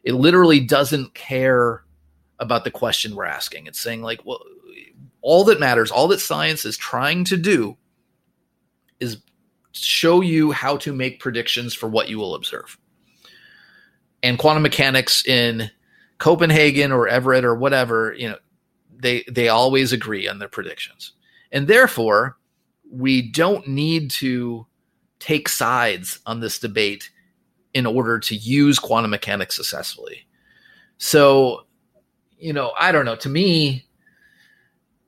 it 0.04 0.16
literally 0.16 0.60
doesn't 0.60 1.14
care 1.14 1.84
about 2.40 2.64
the 2.64 2.72
question 2.72 3.16
we're 3.16 3.26
asking. 3.26 3.68
It's 3.68 3.80
saying 3.80 4.02
like, 4.02 4.26
well, 4.26 4.44
all 5.22 5.44
that 5.44 5.60
matters, 5.60 5.92
all 5.92 6.08
that 6.08 6.20
science 6.20 6.66
is 6.66 6.78
trying 6.78 7.26
to 7.26 7.38
do 7.38 7.78
is 9.00 9.18
show 9.72 10.22
you 10.22 10.52
how 10.52 10.78
to 10.78 10.94
make 10.94 11.20
predictions 11.20 11.76
for 11.76 11.88
what 11.88 12.10
you 12.10 12.18
will 12.18 12.34
observe. 12.34 12.80
And 14.24 14.40
quantum 14.40 14.64
mechanics 14.64 15.24
in 15.28 15.70
Copenhagen 16.18 16.92
or 16.92 17.08
Everett 17.08 17.46
or 17.46 17.54
whatever, 17.54 18.16
you 18.18 18.30
know, 18.30 18.38
they 18.98 19.24
they 19.32 19.48
always 19.48 19.94
agree 19.94 20.28
on 20.28 20.40
their 20.40 20.50
predictions. 20.50 21.14
And 21.52 21.68
therefore, 21.68 22.36
we 22.90 23.32
don't 23.32 23.68
need 23.68 24.10
to 24.12 24.66
take 25.20 25.50
sides 25.50 26.20
on 26.26 26.40
this 26.40 26.60
debate 26.60 27.10
in 27.74 27.86
order 27.86 28.20
to 28.20 28.36
use 28.36 28.80
quantum 28.80 29.12
mechanics 29.12 29.56
successfully. 29.56 30.26
So, 30.98 31.66
you 32.38 32.54
know, 32.54 32.74
I 32.80 32.92
don't 32.92 33.06
know. 33.06 33.16
To 33.18 33.30
me, 33.30 33.86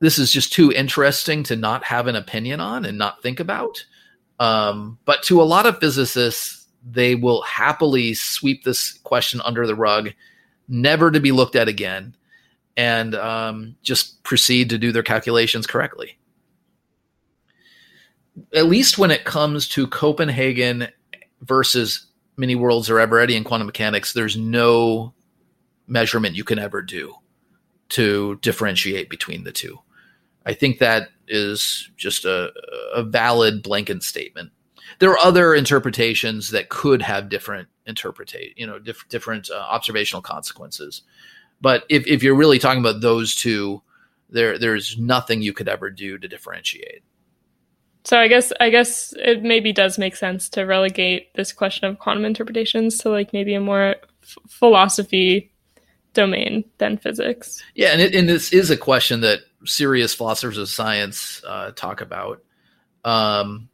this 0.00 0.18
is 0.18 0.32
just 0.32 0.52
too 0.52 0.72
interesting 0.72 1.42
to 1.44 1.56
not 1.56 1.84
have 1.84 2.06
an 2.06 2.16
opinion 2.16 2.60
on 2.60 2.84
and 2.84 2.98
not 2.98 3.22
think 3.22 3.40
about. 3.40 3.84
Um, 4.40 4.98
but 5.04 5.22
to 5.24 5.40
a 5.40 5.44
lot 5.44 5.66
of 5.66 5.78
physicists, 5.78 6.66
they 6.84 7.14
will 7.14 7.42
happily 7.42 8.14
sweep 8.14 8.64
this 8.64 8.94
question 9.04 9.40
under 9.44 9.66
the 9.66 9.76
rug, 9.76 10.10
never 10.68 11.10
to 11.10 11.20
be 11.20 11.30
looked 11.30 11.54
at 11.54 11.68
again, 11.68 12.16
and 12.76 13.14
um, 13.14 13.76
just 13.82 14.22
proceed 14.24 14.70
to 14.70 14.78
do 14.78 14.90
their 14.90 15.02
calculations 15.02 15.66
correctly. 15.66 16.18
At 18.54 18.66
least 18.66 18.98
when 18.98 19.10
it 19.10 19.24
comes 19.24 19.68
to 19.68 19.86
Copenhagen 19.86 20.88
versus 21.42 22.06
many 22.36 22.54
worlds 22.54 22.88
or 22.88 22.96
Everettian 22.96 23.44
quantum 23.44 23.66
mechanics, 23.66 24.12
there's 24.12 24.36
no 24.36 25.12
measurement 25.86 26.36
you 26.36 26.44
can 26.44 26.58
ever 26.58 26.80
do 26.80 27.14
to 27.90 28.36
differentiate 28.36 29.10
between 29.10 29.44
the 29.44 29.52
two. 29.52 29.78
I 30.46 30.54
think 30.54 30.78
that 30.78 31.08
is 31.28 31.90
just 31.96 32.24
a, 32.24 32.52
a 32.94 33.02
valid 33.02 33.62
blanket 33.62 34.02
statement. 34.02 34.50
There 34.98 35.10
are 35.10 35.18
other 35.18 35.54
interpretations 35.54 36.50
that 36.50 36.68
could 36.68 37.02
have 37.02 37.28
different 37.28 37.68
interpretate, 37.86 38.54
you 38.56 38.66
know, 38.66 38.78
diff- 38.78 39.08
different 39.08 39.50
uh, 39.50 39.54
observational 39.54 40.22
consequences. 40.22 41.02
But 41.60 41.84
if, 41.88 42.06
if 42.06 42.22
you're 42.22 42.34
really 42.34 42.58
talking 42.58 42.80
about 42.80 43.00
those 43.00 43.34
two, 43.34 43.82
there 44.30 44.58
there's 44.58 44.98
nothing 44.98 45.42
you 45.42 45.52
could 45.52 45.68
ever 45.68 45.90
do 45.90 46.18
to 46.18 46.28
differentiate. 46.28 47.02
So 48.04 48.18
I 48.18 48.28
guess 48.28 48.52
I 48.60 48.70
guess 48.70 49.14
it 49.16 49.42
maybe 49.42 49.72
does 49.72 49.98
make 49.98 50.16
sense 50.16 50.48
to 50.50 50.62
relegate 50.62 51.34
this 51.34 51.52
question 51.52 51.86
of 51.88 51.98
quantum 51.98 52.24
interpretations 52.24 52.98
to 52.98 53.10
like 53.10 53.32
maybe 53.32 53.54
a 53.54 53.60
more 53.60 53.96
f- 54.22 54.38
philosophy 54.48 55.52
domain 56.12 56.64
than 56.78 56.98
physics. 56.98 57.62
Yeah, 57.74 57.88
and, 57.88 58.00
it, 58.00 58.14
and 58.14 58.28
this 58.28 58.52
is 58.52 58.70
a 58.70 58.76
question 58.76 59.20
that 59.20 59.40
serious 59.64 60.14
philosophers 60.14 60.58
of 60.58 60.68
science 60.68 61.42
uh, 61.46 61.70
talk 61.72 62.00
about. 62.00 62.42
Um, 63.04 63.68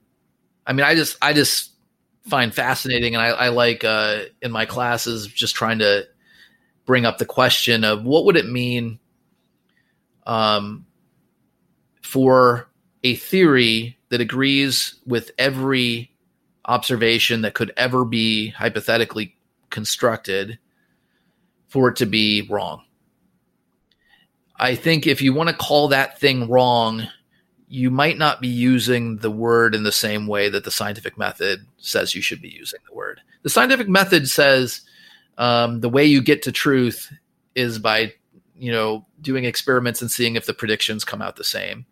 I 0.67 0.73
mean, 0.75 0.85
I 0.85 0.95
just 0.95 1.17
I 1.23 1.33
just 1.33 1.73
find 2.27 2.55
fascinating, 2.55 3.15
and 3.15 3.23
I, 3.23 3.29
I 3.29 3.49
like 3.49 3.85
uh, 3.85 4.25
in 4.43 4.53
my 4.53 4.67
classes 4.67 5.27
just 5.27 5.55
trying 5.55 5.79
to 5.79 6.07
bring 6.85 7.07
up 7.07 7.19
the 7.19 7.27
question 7.27 7.85
of 7.85 8.05
what 8.05 8.27
would 8.27 8.37
it 8.37 8.47
mean 8.47 8.99
um, 10.27 10.87
for 12.03 12.69
a 13.03 13.15
theory 13.17 13.99
that 14.09 14.21
agrees 14.21 14.95
with 15.07 15.31
every 15.39 16.11
observation 16.65 17.43
that 17.43 17.55
could 17.55 17.73
ever 17.77 18.05
be 18.05 18.49
hypothetically 18.49 19.37
constructed 19.71 20.59
for 21.69 21.91
it 21.91 21.97
to 21.97 22.07
be 22.07 22.47
wrong. 22.51 22.83
I 24.57 24.75
think 24.75 25.07
if 25.07 25.23
you 25.23 25.33
want 25.33 25.51
to 25.51 25.57
call 25.57 25.89
that 25.89 26.19
thing 26.19 26.49
wrong, 26.49 27.07
you 27.69 27.91
might 27.91 28.19
not 28.19 28.41
be 28.41 28.49
using 28.49 29.19
the 29.19 29.31
word 29.31 29.75
in 29.75 29.83
the 29.83 29.93
same 29.93 30.27
way 30.27 30.49
that 30.49 30.65
the 30.65 30.71
scientific 30.71 31.17
method 31.17 31.67
says 31.77 32.15
you 32.15 32.23
should 32.23 32.41
be 32.43 32.49
using 32.49 32.81
the 32.89 32.95
word. 32.95 33.21
The 33.43 33.51
scientific 33.51 33.89
method 33.89 34.29
says 34.29 34.81
um, 35.37 35.81
the 35.81 35.89
way 35.89 36.05
you 36.05 36.21
get 36.23 36.43
to 36.43 36.53
truth 36.53 37.13
is 37.55 37.79
by 37.79 38.15
you 38.57 38.73
know 38.73 39.07
doing 39.21 39.45
experiments 39.45 40.03
and 40.03 40.11
seeing 40.11 40.35
if 40.35 40.47
the 40.47 40.55
predictions 40.55 41.05
come 41.05 41.23
out 41.23 41.37
the 41.37 41.45
same. 41.45 41.87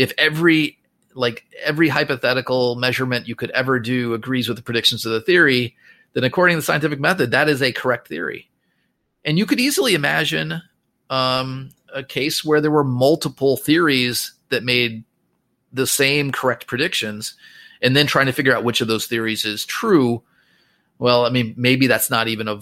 If 0.00 0.14
every 0.16 0.78
like 1.14 1.44
every 1.62 1.88
hypothetical 1.88 2.74
measurement 2.76 3.28
you 3.28 3.34
could 3.34 3.50
ever 3.50 3.78
do 3.78 4.14
agrees 4.14 4.48
with 4.48 4.56
the 4.56 4.62
predictions 4.62 5.04
of 5.04 5.12
the 5.12 5.20
theory, 5.20 5.76
then 6.14 6.24
according 6.24 6.54
to 6.56 6.60
the 6.60 6.64
scientific 6.64 6.98
method, 6.98 7.32
that 7.32 7.50
is 7.50 7.60
a 7.60 7.70
correct 7.70 8.08
theory. 8.08 8.48
And 9.26 9.36
you 9.36 9.44
could 9.44 9.60
easily 9.60 9.94
imagine 9.94 10.62
um, 11.10 11.68
a 11.94 12.02
case 12.02 12.42
where 12.42 12.62
there 12.62 12.70
were 12.70 12.82
multiple 12.82 13.58
theories 13.58 14.32
that 14.48 14.64
made 14.64 15.04
the 15.70 15.86
same 15.86 16.32
correct 16.32 16.66
predictions, 16.66 17.34
and 17.82 17.94
then 17.94 18.06
trying 18.06 18.26
to 18.26 18.32
figure 18.32 18.56
out 18.56 18.64
which 18.64 18.80
of 18.80 18.88
those 18.88 19.06
theories 19.06 19.44
is 19.44 19.66
true. 19.66 20.22
Well, 20.98 21.26
I 21.26 21.30
mean, 21.30 21.52
maybe 21.58 21.88
that's 21.88 22.08
not 22.08 22.28
even 22.28 22.48
a 22.48 22.60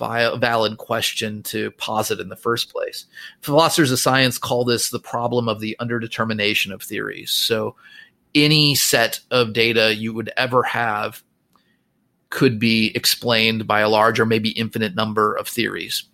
valid 0.00 0.78
question 0.78 1.42
to 1.44 1.70
posit 1.72 2.20
in 2.20 2.28
the 2.28 2.36
first 2.36 2.72
place. 2.72 3.06
Philosophers 3.42 3.92
of 3.92 3.98
science 3.98 4.38
call 4.38 4.64
this 4.64 4.90
the 4.90 4.98
problem 4.98 5.48
of 5.48 5.60
the 5.60 5.76
underdetermination 5.80 6.72
of 6.72 6.82
theories. 6.82 7.30
So, 7.30 7.76
any 8.34 8.74
set 8.74 9.20
of 9.30 9.52
data 9.52 9.94
you 9.94 10.12
would 10.12 10.32
ever 10.36 10.62
have 10.62 11.22
could 12.30 12.58
be 12.58 12.92
explained 12.94 13.66
by 13.66 13.80
a 13.80 13.88
large 13.88 14.20
or 14.20 14.26
maybe 14.26 14.50
infinite 14.50 14.94
number 14.94 15.34
of 15.34 15.48
theories. 15.48 16.04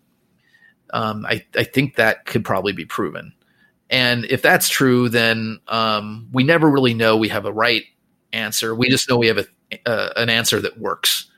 Um, 0.91 1.27
I, 1.27 1.45
I 1.57 1.65
think 1.65 1.97
that 1.97 2.25
could 2.25 2.45
probably 2.45 2.73
be 2.73 2.87
proven. 2.87 3.33
And 3.91 4.25
if 4.25 4.43
that's 4.43 4.69
true, 4.69 5.09
then 5.09 5.61
um, 5.69 6.29
we 6.33 6.43
never 6.43 6.71
really 6.71 6.95
know 6.95 7.17
we 7.17 7.29
have 7.29 7.45
a 7.45 7.53
right 7.53 7.85
answer. 8.33 8.75
We 8.75 8.89
just 8.89 9.09
know 9.09 9.17
we 9.17 9.29
have 9.29 9.39
a, 9.39 9.47
uh, 9.89 10.13
an 10.17 10.31
answer 10.31 10.61
that 10.61 10.79
works. 10.79 11.31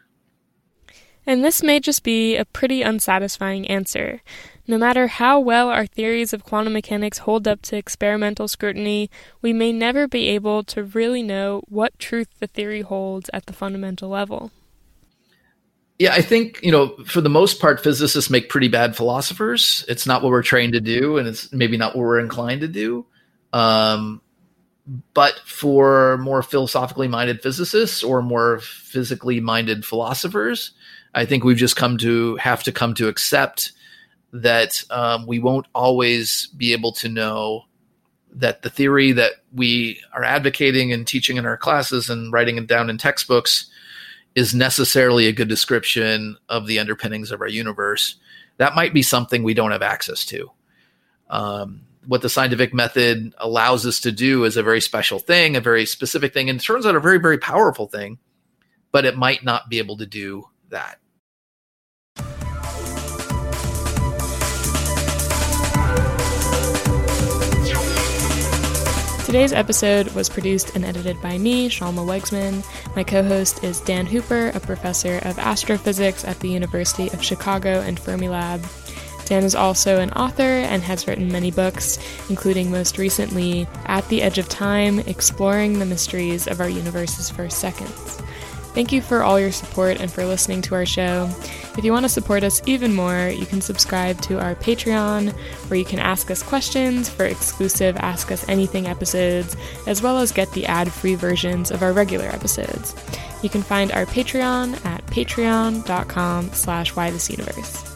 And 1.28 1.44
this 1.44 1.62
may 1.62 1.78
just 1.78 2.04
be 2.04 2.36
a 2.36 2.46
pretty 2.46 2.80
unsatisfying 2.80 3.68
answer. 3.68 4.22
No 4.66 4.78
matter 4.78 5.08
how 5.08 5.38
well 5.38 5.68
our 5.68 5.84
theories 5.84 6.32
of 6.32 6.42
quantum 6.42 6.72
mechanics 6.72 7.18
hold 7.18 7.46
up 7.46 7.60
to 7.62 7.76
experimental 7.76 8.48
scrutiny, 8.48 9.10
we 9.42 9.52
may 9.52 9.70
never 9.70 10.08
be 10.08 10.28
able 10.28 10.64
to 10.64 10.84
really 10.84 11.22
know 11.22 11.60
what 11.68 11.98
truth 11.98 12.28
the 12.40 12.46
theory 12.46 12.80
holds 12.80 13.28
at 13.34 13.44
the 13.44 13.52
fundamental 13.52 14.08
level. 14.08 14.52
Yeah, 15.98 16.14
I 16.14 16.22
think, 16.22 16.60
you 16.62 16.72
know, 16.72 16.96
for 17.04 17.20
the 17.20 17.28
most 17.28 17.60
part, 17.60 17.82
physicists 17.82 18.30
make 18.30 18.48
pretty 18.48 18.68
bad 18.68 18.96
philosophers. 18.96 19.84
It's 19.86 20.06
not 20.06 20.22
what 20.22 20.30
we're 20.30 20.42
trained 20.42 20.72
to 20.72 20.80
do, 20.80 21.18
and 21.18 21.28
it's 21.28 21.52
maybe 21.52 21.76
not 21.76 21.94
what 21.94 22.06
we're 22.06 22.20
inclined 22.20 22.62
to 22.62 22.68
do. 22.68 23.04
Um, 23.52 24.22
but 25.12 25.40
for 25.44 26.16
more 26.18 26.42
philosophically 26.42 27.08
minded 27.08 27.42
physicists 27.42 28.02
or 28.02 28.22
more 28.22 28.60
physically 28.60 29.40
minded 29.40 29.84
philosophers, 29.84 30.72
I 31.14 31.24
think 31.24 31.44
we've 31.44 31.56
just 31.56 31.76
come 31.76 31.98
to 31.98 32.36
have 32.36 32.62
to 32.64 32.72
come 32.72 32.94
to 32.94 33.08
accept 33.08 33.72
that 34.32 34.82
um, 34.90 35.26
we 35.26 35.38
won't 35.38 35.66
always 35.74 36.48
be 36.56 36.72
able 36.72 36.92
to 36.92 37.08
know 37.08 37.64
that 38.30 38.62
the 38.62 38.70
theory 38.70 39.12
that 39.12 39.32
we 39.54 40.00
are 40.12 40.22
advocating 40.22 40.92
and 40.92 41.06
teaching 41.06 41.38
in 41.38 41.46
our 41.46 41.56
classes 41.56 42.10
and 42.10 42.32
writing 42.32 42.58
it 42.58 42.66
down 42.66 42.90
in 42.90 42.98
textbooks 42.98 43.70
is 44.34 44.54
necessarily 44.54 45.26
a 45.26 45.32
good 45.32 45.48
description 45.48 46.36
of 46.48 46.66
the 46.66 46.78
underpinnings 46.78 47.30
of 47.30 47.40
our 47.40 47.48
universe. 47.48 48.16
That 48.58 48.74
might 48.74 48.92
be 48.92 49.02
something 49.02 49.42
we 49.42 49.54
don't 49.54 49.70
have 49.70 49.82
access 49.82 50.24
to. 50.26 50.50
Um, 51.30 51.82
what 52.06 52.22
the 52.22 52.28
scientific 52.28 52.72
method 52.72 53.34
allows 53.38 53.86
us 53.86 54.00
to 54.00 54.12
do 54.12 54.44
is 54.44 54.56
a 54.56 54.62
very 54.62 54.80
special 54.80 55.18
thing, 55.18 55.56
a 55.56 55.60
very 55.60 55.86
specific 55.86 56.32
thing, 56.32 56.48
and 56.48 56.60
it 56.60 56.62
turns 56.62 56.86
out 56.86 56.96
a 56.96 57.00
very, 57.00 57.18
very 57.18 57.38
powerful 57.38 57.86
thing, 57.86 58.18
but 58.92 59.04
it 59.04 59.16
might 59.16 59.44
not 59.44 59.68
be 59.68 59.78
able 59.78 59.96
to 59.96 60.06
do 60.06 60.44
that. 60.70 60.98
Today's 69.28 69.52
episode 69.52 70.08
was 70.14 70.30
produced 70.30 70.74
and 70.74 70.86
edited 70.86 71.20
by 71.20 71.36
me, 71.36 71.68
Shalma 71.68 72.02
Wegsman. 72.02 72.64
My 72.96 73.04
co 73.04 73.22
host 73.22 73.62
is 73.62 73.82
Dan 73.82 74.06
Hooper, 74.06 74.52
a 74.54 74.60
professor 74.60 75.18
of 75.18 75.38
astrophysics 75.38 76.24
at 76.24 76.40
the 76.40 76.48
University 76.48 77.08
of 77.10 77.22
Chicago 77.22 77.82
and 77.82 78.00
Fermilab. 78.00 78.64
Dan 79.26 79.44
is 79.44 79.54
also 79.54 80.00
an 80.00 80.10
author 80.12 80.42
and 80.42 80.82
has 80.82 81.06
written 81.06 81.30
many 81.30 81.50
books, 81.50 81.98
including 82.30 82.70
most 82.70 82.96
recently 82.96 83.68
At 83.84 84.08
the 84.08 84.22
Edge 84.22 84.38
of 84.38 84.48
Time 84.48 85.00
Exploring 85.00 85.78
the 85.78 85.84
Mysteries 85.84 86.48
of 86.48 86.62
Our 86.62 86.70
Universe's 86.70 87.28
First 87.28 87.58
Seconds. 87.58 88.22
Thank 88.74 88.92
you 88.92 89.02
for 89.02 89.22
all 89.22 89.40
your 89.40 89.50
support 89.50 90.00
and 90.00 90.10
for 90.10 90.24
listening 90.24 90.62
to 90.62 90.74
our 90.74 90.86
show. 90.86 91.28
If 91.76 91.84
you 91.84 91.92
want 91.92 92.04
to 92.04 92.08
support 92.08 92.44
us 92.44 92.60
even 92.66 92.94
more, 92.94 93.28
you 93.28 93.46
can 93.46 93.60
subscribe 93.60 94.20
to 94.22 94.40
our 94.40 94.54
Patreon, 94.54 95.32
where 95.68 95.78
you 95.78 95.84
can 95.84 95.98
ask 95.98 96.30
us 96.30 96.42
questions 96.42 97.08
for 97.08 97.24
exclusive 97.24 97.96
Ask 97.96 98.30
Us 98.30 98.48
Anything 98.48 98.86
episodes, 98.86 99.56
as 99.86 100.02
well 100.02 100.18
as 100.18 100.32
get 100.32 100.50
the 100.52 100.66
ad-free 100.66 101.16
versions 101.16 101.70
of 101.70 101.82
our 101.82 101.92
regular 101.92 102.26
episodes. 102.26 102.94
You 103.42 103.48
can 103.48 103.62
find 103.62 103.90
our 103.92 104.06
Patreon 104.06 104.84
at 104.84 105.04
patreon.com 105.06 106.52
slash 106.52 106.92
whythisuniverse. 106.92 107.87